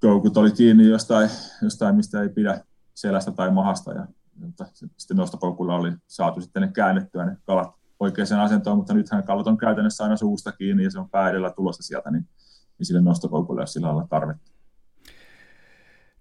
[0.00, 1.30] koukut oli kiinni jostain,
[1.62, 4.66] jostain mistä ei pidä selästä tai mahasta, ja mutta
[4.96, 9.58] sitten nostokoukulla oli saatu sitten ne käännettyä ne kalat oikeaan asentoon, mutta nythän kalat on
[9.58, 12.28] käytännössä aina suusta kiinni, ja se on pää edellä tulossa sieltä, niin,
[12.78, 14.50] niin sille nostokoukulle ei sillä lailla tarvetta.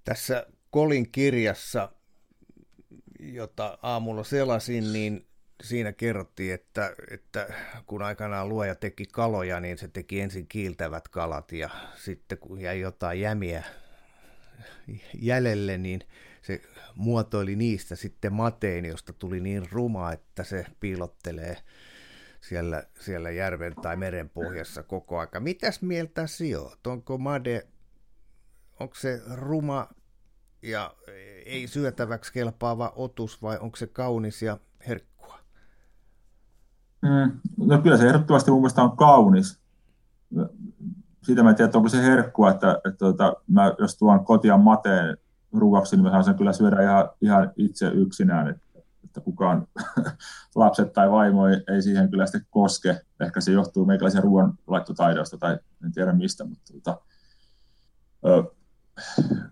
[0.03, 1.91] Tässä Kolin kirjassa,
[3.19, 5.27] jota aamulla selasin, niin
[5.63, 7.47] siinä kerrottiin, että, että
[7.85, 12.79] kun aikanaan luoja teki kaloja, niin se teki ensin kiiltävät kalat ja sitten kun jäi
[12.79, 13.63] jotain jämiä
[15.13, 16.01] jäljelle, niin
[16.41, 16.61] se
[16.95, 21.57] muotoili niistä sitten mateen, josta tuli niin ruma, että se piilottelee
[22.41, 25.39] siellä, siellä järven tai meren pohjassa koko aika.
[25.39, 26.87] Mitäs mieltä sijoit?
[26.87, 27.67] Onko made,
[28.79, 29.89] onko se ruma
[30.61, 30.95] ja
[31.45, 35.14] ei syötäväksi kelpaava otus vai onko se kaunis ja herkkä?
[37.01, 39.59] Mm, no kyllä se ehdottomasti mun mielestä on kaunis.
[41.23, 44.57] Siitä mä en tiedä, onko se herkkua, että, että, että tota, mä, jos tuon kotia
[44.57, 45.17] mateen
[45.53, 48.65] ruuaksi, niin mä saan sen kyllä syödä ihan, ihan itse yksinään, että,
[49.03, 49.67] että kukaan
[50.55, 53.01] lapset tai vaimo ei, ei siihen kyllä sitten koske.
[53.19, 57.01] Ehkä se johtuu meikäläisen ruoanlaittotaidosta tai en tiedä mistä, mutta tota,
[58.25, 58.43] ö,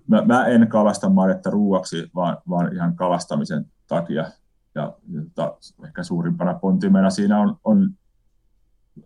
[0.07, 4.31] mä, mä, en kalasta madetta ruuaksi, vaan, vaan ihan kalastamisen takia
[4.75, 4.93] ja,
[5.37, 7.89] ja ehkä suurimpana pontimena siinä on, on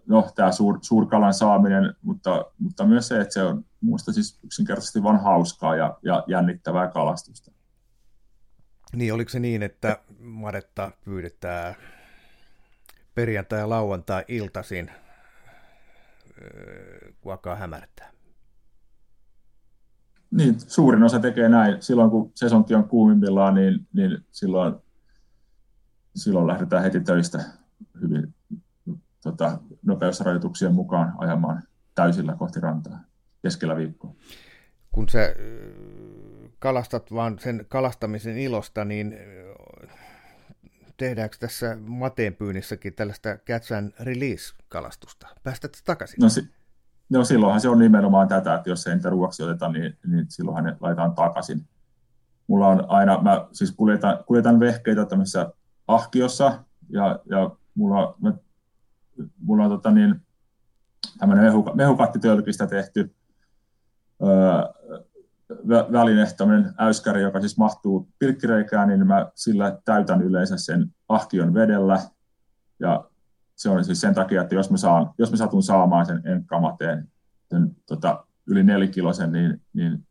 [0.06, 5.04] no, tämä suur, suurkalan saaminen, mutta, mutta myös se, että se on, minusta siis yksinkertaisesti
[5.04, 7.52] vain hauskaa ja, ja jännittävää kalastusta.
[8.96, 11.76] Niin, oliko se niin, että madetta pyydetään
[13.16, 14.92] perjantai- ja lauantai-iltaisin,
[17.22, 18.12] kun alkaa hämärtää?
[20.32, 21.82] Niin, suurin osa tekee näin.
[21.82, 24.76] Silloin kun sesonki on kuumimmillaan, niin, niin silloin,
[26.18, 27.44] silloin lähdetään heti töistä
[28.02, 28.36] hyvin
[29.24, 31.64] tota, nopeusrajoituksien mukaan ajamaan
[31.96, 33.00] täysillä kohti rantaa
[33.42, 34.16] keskellä viikkoa.
[34.92, 35.36] Kun sä
[36.60, 39.18] kalastat vaan sen kalastamisen ilosta, niin
[40.98, 45.28] tehdäänkö tässä mateenpyynnissäkin tällaista catch and release-kalastusta?
[45.44, 46.18] Päästät takaisin?
[46.22, 46.50] No, si-
[47.10, 50.64] no silloinhan se on nimenomaan tätä, että jos ei niitä ruoksi oteta, niin, niin silloinhan
[50.64, 51.68] ne laitetaan takaisin.
[52.48, 55.54] Mulla on aina, mä siis kuljetan, kuljetan vehkeitä tämmöisessä
[55.88, 58.34] ahkiossa, ja, ja mulla, mä,
[59.38, 60.22] mulla on tota niin,
[61.20, 63.16] tämmöinen mehukattitölkistä tehty
[64.24, 64.62] öö,
[65.68, 72.00] väline, tämmöinen äyskäri, joka siis mahtuu pilkkireikään, niin mä sillä täytän yleensä sen ahkion vedellä.
[72.80, 73.10] Ja
[73.56, 77.08] se on siis sen takia, että jos mä, saan, jos mä satun saamaan sen enkkamateen,
[77.50, 80.08] sen, tota, yli nelikilosen, niin, niin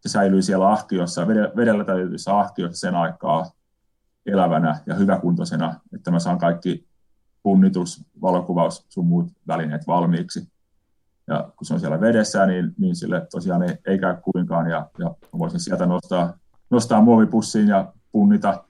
[0.00, 1.26] se säilyy siellä ahkiossa,
[1.56, 3.50] vedellä täytyessä ahkiossa sen aikaa
[4.26, 6.86] elävänä ja hyväkuntoisena, että mä saan kaikki
[7.42, 10.48] punnitus, valokuvaus, sun muut välineet valmiiksi.
[11.26, 14.70] Ja kun se on siellä vedessä, niin, niin sille tosiaan ei, ei käy kuinkaan.
[14.70, 16.38] Ja, ja voisin sieltä nostaa,
[16.70, 18.64] nostaa muovipussiin ja punnita,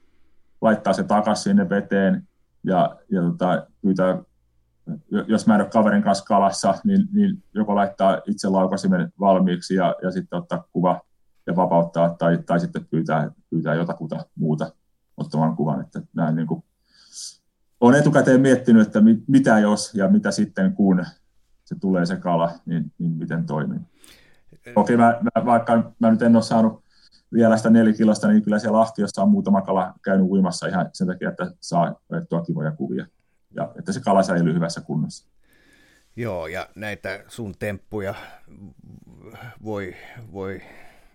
[0.61, 2.29] laittaa se takaisin sinne veteen
[2.65, 4.19] ja, ja tota, pyytää,
[5.27, 9.95] jos mä en ole kaverin kanssa kalassa, niin, niin joko laittaa itse laukasimen valmiiksi ja,
[10.03, 11.01] ja sitten ottaa kuva
[11.47, 14.71] ja vapauttaa, tai, tai sitten pyytää, pyytää jotakuta muuta
[15.17, 15.81] ottamaan kuvan.
[15.81, 16.65] Että näin niin kuin,
[17.81, 21.07] olen etukäteen miettinyt, että mit, mitä jos ja mitä sitten kun
[21.65, 23.81] se tulee se kala, niin, niin miten toimii.
[24.77, 26.85] Okei, mä, mä, vaikka mä nyt en ole saanut
[27.33, 31.29] vielä sitä nelikilosta, niin kyllä siellä Lahtiossa on muutama kala käynyt uimassa ihan sen takia,
[31.29, 33.07] että saa otettua kivoja kuvia
[33.51, 35.29] ja että se kala säilyy hyvässä kunnossa.
[36.17, 38.15] Joo, ja näitä sun temppuja
[39.65, 39.95] voi,
[40.33, 40.63] voi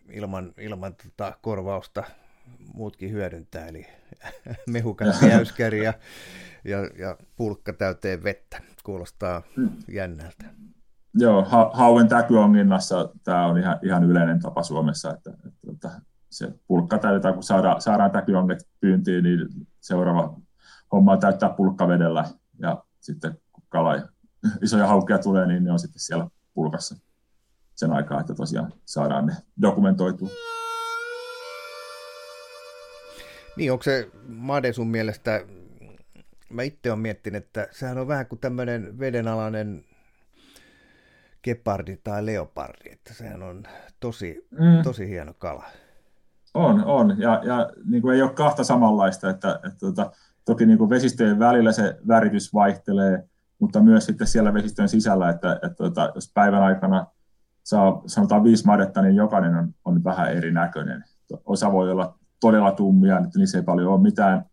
[0.10, 2.04] ilman, ilman tota korvausta
[2.74, 3.88] muutkin hyödyntää, eli
[4.68, 5.94] mehukas jäyskäri ja,
[6.66, 8.62] ja, ja pulkka täyteen vettä.
[8.84, 9.70] Kuulostaa mm.
[9.88, 10.46] jännältä.
[11.14, 16.54] Joo, ha- hauen täkyonginnassa tämä on ihan, ihan yleinen tapa Suomessa, että, että, että se
[16.68, 19.48] pulkka täytetään, kun saadaan, saadaan täkyonget pyyntiin, niin
[19.80, 20.38] seuraava
[20.92, 22.26] homma on täyttää pulkka vedellä
[22.60, 24.08] ja sitten kun kala ja
[24.64, 26.96] isoja haukkeja tulee, niin ne on sitten siellä pulkassa
[27.76, 30.30] sen aikaa, että tosiaan saadaan ne dokumentoitua.
[33.58, 35.42] Niin, onko se Made sun mielestä
[36.50, 39.86] mä itse olen miettinyt, että sehän on vähän kuin tämmöinen vedenalainen
[41.42, 43.64] kepardi tai leopardi, että sehän on
[44.00, 44.84] tosi, mm.
[44.84, 45.66] tosi hieno kala.
[46.54, 47.16] On, on.
[47.20, 50.12] Ja, ja niin kuin ei ole kahta samanlaista, että, että, tota,
[50.46, 53.24] toki niin kuin vesistöjen välillä se väritys vaihtelee,
[53.60, 57.06] mutta myös sitten siellä vesistöjen sisällä, että, että, että tota, jos päivän aikana
[57.64, 61.04] saa sanotaan viisi madetta, niin jokainen on, on vähän erinäköinen.
[61.46, 64.46] Osa voi olla todella tummia, että niissä ei paljon ole mitään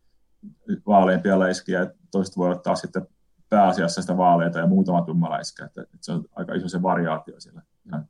[0.86, 3.06] vaaleampia läiskiä, toiset voi ottaa sitten
[3.48, 7.40] pääasiassa sitä vaaleita ja muutama tumma läiskä, että, että se on aika iso se variaatio
[7.40, 8.08] siellä ihan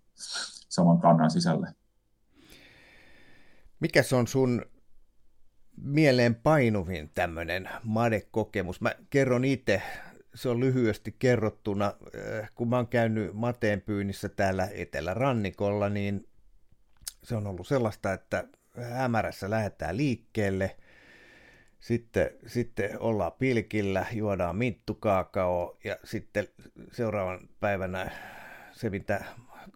[0.69, 1.73] saman kannan sisällä.
[3.81, 4.63] Mikä se on sun
[5.77, 8.81] mieleen painuvin tämmöinen madekokemus?
[8.81, 9.83] Mä kerron itse,
[10.35, 16.29] se on lyhyesti kerrottuna, äh, kun mä oon käynyt mateen pyynnissä täällä Etelä-Rannikolla, niin
[17.23, 18.45] se on ollut sellaista, että
[18.83, 20.77] hämärässä lähdetään liikkeelle–
[21.81, 26.49] sitten, sitten ollaan pilkillä, juodaan minttukaakao ja sitten
[26.93, 28.11] seuraavan päivänä
[28.73, 29.25] se, mitä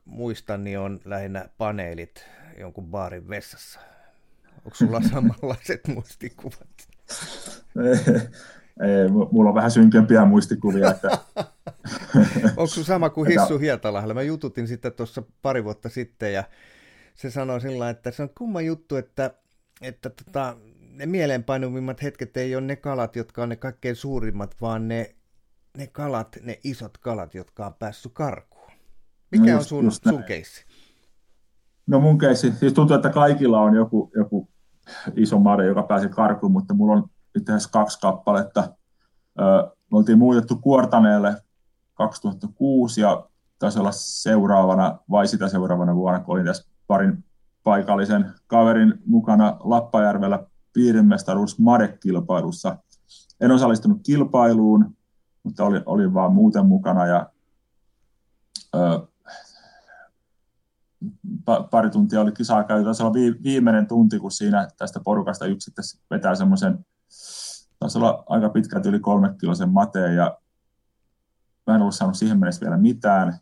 [0.04, 2.26] muistan, niin on lähinnä paneelit
[2.58, 3.80] jonkun baarin vessassa.
[4.64, 6.88] Onko sulla samanlaiset muistikuvat?
[7.76, 8.14] Ei,
[8.88, 10.90] ei, mulla on vähän synkempiä muistikuvia.
[10.90, 11.08] Että...
[12.56, 14.14] Onko sun sama kuin Hissu Hietalahdella?
[14.14, 16.44] Mä jututin sitten tuossa pari vuotta sitten ja
[17.14, 19.34] se sanoi sillä että se on kumma juttu, että,
[19.80, 20.56] että tota,
[20.90, 25.14] ne mieleenpainuvimmat hetket ei ole ne kalat, jotka on ne kaikkein suurimmat, vaan ne,
[25.76, 28.70] ne kalat, ne isot kalat, jotka on päässyt karkuun.
[29.30, 30.64] Mikä no just, on sun, sun keissi?
[31.86, 34.48] No mun keissi, siis tuntuu, että kaikilla on joku, joku
[35.16, 38.76] iso made, joka pääsi karkuun, mutta mulla on itse asiassa kaksi kappaletta.
[39.90, 41.34] me oltiin muutettu Kuortaneelle
[41.94, 47.24] 2006 ja taisi olla seuraavana vai sitä seuraavana vuonna, kun olin tässä parin
[47.62, 52.76] paikallisen kaverin mukana Lappajärvellä piirimestaruus Made-kilpailussa.
[53.40, 54.96] En osallistunut kilpailuun,
[55.42, 57.30] mutta olin, olin vaan muuten mukana ja
[58.74, 59.06] ö,
[61.70, 62.84] pari tuntia oli kisaa käyty.
[62.84, 65.70] Taisi olla viimeinen tunti, kun siinä tästä porukasta yksi
[66.10, 66.86] vetää semmoisen,
[67.78, 70.38] taisi olla aika pitkälti yli kolme kilosen mateen ja
[71.66, 73.38] mä en ollut saanut siihen mennessä vielä mitään,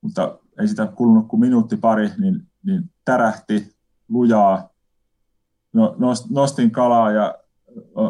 [0.00, 3.74] mutta ei sitä kulunut kuin minuutti pari, niin, niin tärähti
[4.08, 4.68] lujaa.
[5.72, 5.96] No,
[6.30, 7.34] nostin kalaa ja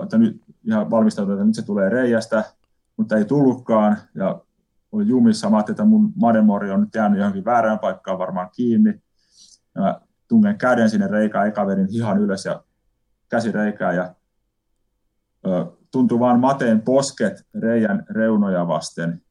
[0.03, 2.45] että nyt ihan valmistautunut, että nyt se tulee reiästä,
[2.97, 3.97] mutta ei tullutkaan.
[4.15, 4.41] Ja
[4.93, 5.51] oli jumissa.
[5.51, 9.03] Mä että mun mademori on nyt jäänyt johonkin väärään paikkaan varmaan kiinni.
[9.75, 12.65] Ja mä tungen käden sinne reikään, eka vedin hihan ylös ja
[13.29, 14.15] käsi reikää ja
[15.47, 19.23] ö, tuntui vaan mateen posket reijän reunoja vasten.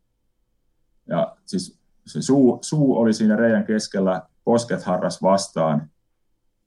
[1.07, 5.89] Ja siis se suu, suu oli siinä reijän keskellä, posket harras vastaan.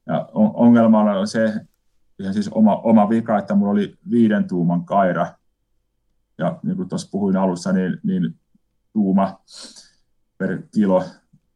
[0.06, 1.54] Ja ongelma oli se,
[2.18, 5.26] ihan siis oma, oma vika, että mulla oli viiden tuuman kaira.
[6.38, 8.34] Ja niin kuin tuossa puhuin alussa, niin, niin
[8.92, 9.40] tuuma
[10.38, 11.04] per kilo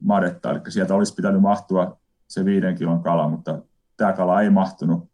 [0.00, 3.62] madetta, eli sieltä olisi pitänyt mahtua se viiden kilon kala, mutta
[3.96, 5.10] tämä kala ei mahtunut.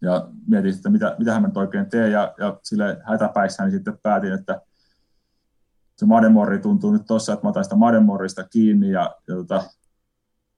[0.00, 3.98] Ja mietin, että mitä, mitä mä nyt oikein teen, ja, ja sille hätäpäissään niin sitten
[4.02, 4.60] päätin, että
[5.96, 9.62] se mademorri tuntuu nyt tuossa, että mä otan sitä mademorrista kiinni ja, ja tota,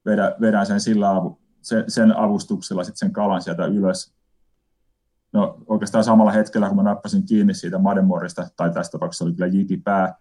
[0.05, 4.15] vedän, vedän sen sillä avu, sen, sen avustuksella sitten sen kalan sieltä ylös.
[5.33, 9.47] No oikeastaan samalla hetkellä, kun mä nappasin kiinni siitä mademorrista, tai tässä tapauksessa oli kyllä
[9.47, 10.15] jikipää,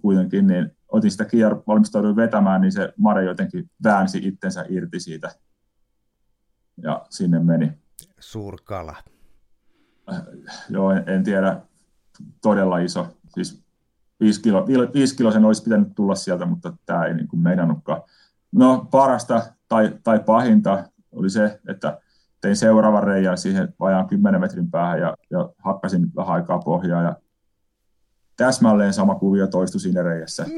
[0.00, 5.30] kuitenkin, niin otin sitä kiinni valmistauduin vetämään, niin se Mare jotenkin väänsi itsensä irti siitä.
[6.82, 7.72] Ja sinne meni.
[8.20, 8.96] Suurkala.
[10.12, 10.22] Äh,
[10.68, 11.60] joo, en, en tiedä.
[12.42, 13.16] Todella iso.
[13.28, 13.64] Siis
[14.20, 18.02] viisi, kilo, viisi sen olisi pitänyt tulla sieltä, mutta tämä ei niin kuin meinannutkaan.
[18.56, 22.00] No parasta tai, tai pahinta oli se, että
[22.40, 27.16] tein seuraavan reijän siihen vajaan 10 metrin päähän ja, ja hakkasin vähän aikaa pohjaa ja
[28.36, 30.46] täsmälleen sama kuvio toistui siinä reijässä.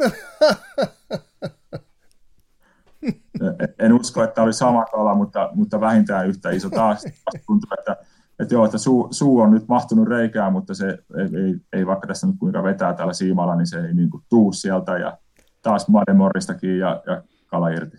[3.79, 6.71] en usko, että oli sama kala, mutta, mutta vähintään yhtä iso.
[6.71, 7.05] Taas,
[7.47, 7.97] tuntuu, että,
[8.39, 12.07] että, joo, että suu, suu, on nyt mahtunut reikään, mutta se ei, ei, ei vaikka
[12.07, 14.99] tässä nyt kuinka vetää täällä siimalla, niin se ei niin kuin tuu sieltä.
[14.99, 15.19] Ja
[15.63, 17.97] taas mademorristakin ja, ja kala irti.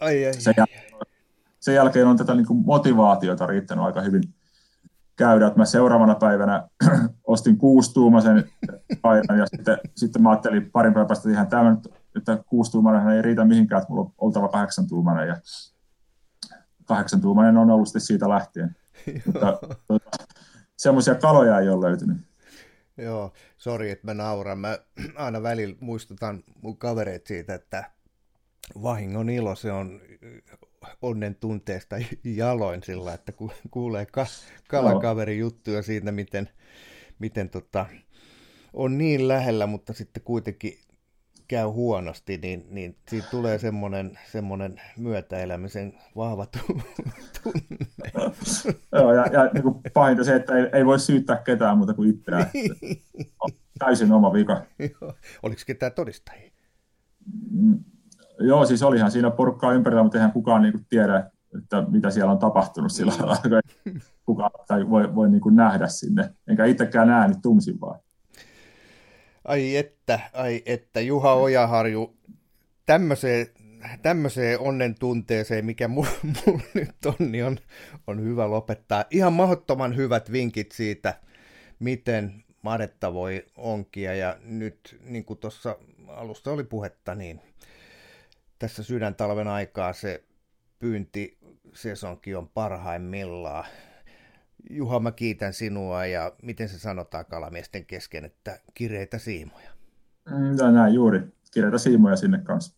[0.00, 0.92] Ai, ai, sen, jälkeen,
[1.60, 4.22] sen jälkeen on tätä niin kuin motivaatiota riittänyt aika hyvin
[5.16, 6.68] käydä, että mä seuraavana päivänä
[7.24, 8.50] ostin kuustuumaisen
[9.02, 11.76] painan ja sitten, sitten mä ajattelin parin päivän päästä ihan tämä
[12.16, 15.36] että kuustuumainen ei riitä mihinkään, että mulla on oltava kahdeksantuumainen ja
[16.84, 18.76] kahdeksantuumainen on ollut sitten siitä lähtien.
[19.26, 20.10] Mutta tuota,
[20.76, 22.16] semmoisia kaloja ei ole löytynyt.
[22.96, 24.58] Joo, sori, että mä nauran.
[24.58, 24.78] Mä
[25.16, 27.90] aina välillä muistutan mun kavereet siitä, että
[28.82, 30.00] vahingon ilo, se on
[31.02, 34.26] onnen tunteesta jaloin sillä, että ku, kuulee ka,
[34.68, 36.48] kalakaverin juttuja siitä, miten,
[37.18, 37.86] miten tota,
[38.72, 40.78] on niin lähellä, mutta sitten kuitenkin
[41.48, 46.84] käy huonosti, niin, niin siitä tulee semmoinen, semmoinen myötäelämisen vahva tunne.
[48.92, 52.10] Joo, ja, ja niin kuin pahinta se, että ei, ei voi syyttää ketään muuta kuin
[52.10, 52.46] itseään.
[53.78, 54.62] Täysin oma vika.
[55.42, 56.50] Oliko ketään todistajia?
[58.40, 62.32] Joo, siis olihan siinä porukkaa ympärillä, mutta eihän kukaan niin kuin tiedä, että mitä siellä
[62.32, 63.26] on tapahtunut sillä mm.
[63.26, 63.60] lailla,
[64.26, 66.30] kukaan tai voi, voi niin kuin nähdä sinne.
[66.48, 68.00] Enkä itsekään näe, niin tunsin vaan.
[69.44, 72.16] Ai että, ai että, Juha Ojaharju,
[72.86, 73.46] tämmöiseen,
[74.02, 77.58] tämmöiseen onnen tunteeseen, mikä mulla mul nyt on, niin on,
[78.06, 79.04] on hyvä lopettaa.
[79.10, 81.14] Ihan mahdottoman hyvät vinkit siitä,
[81.78, 85.76] miten madetta voi onkia, ja nyt niin kuin tuossa
[86.08, 87.40] alusta oli puhetta, niin
[88.58, 90.24] tässä sydäntalven aikaa se
[90.78, 91.38] pyynti
[91.74, 93.64] sesonkin on parhaimmillaan.
[94.70, 99.70] Juha, mä kiitän sinua ja miten se sanotaan kalamiesten kesken, että kireitä siimoja.
[100.30, 101.20] Mm, näin juuri,
[101.52, 102.77] kireitä siimoja sinne kanssa.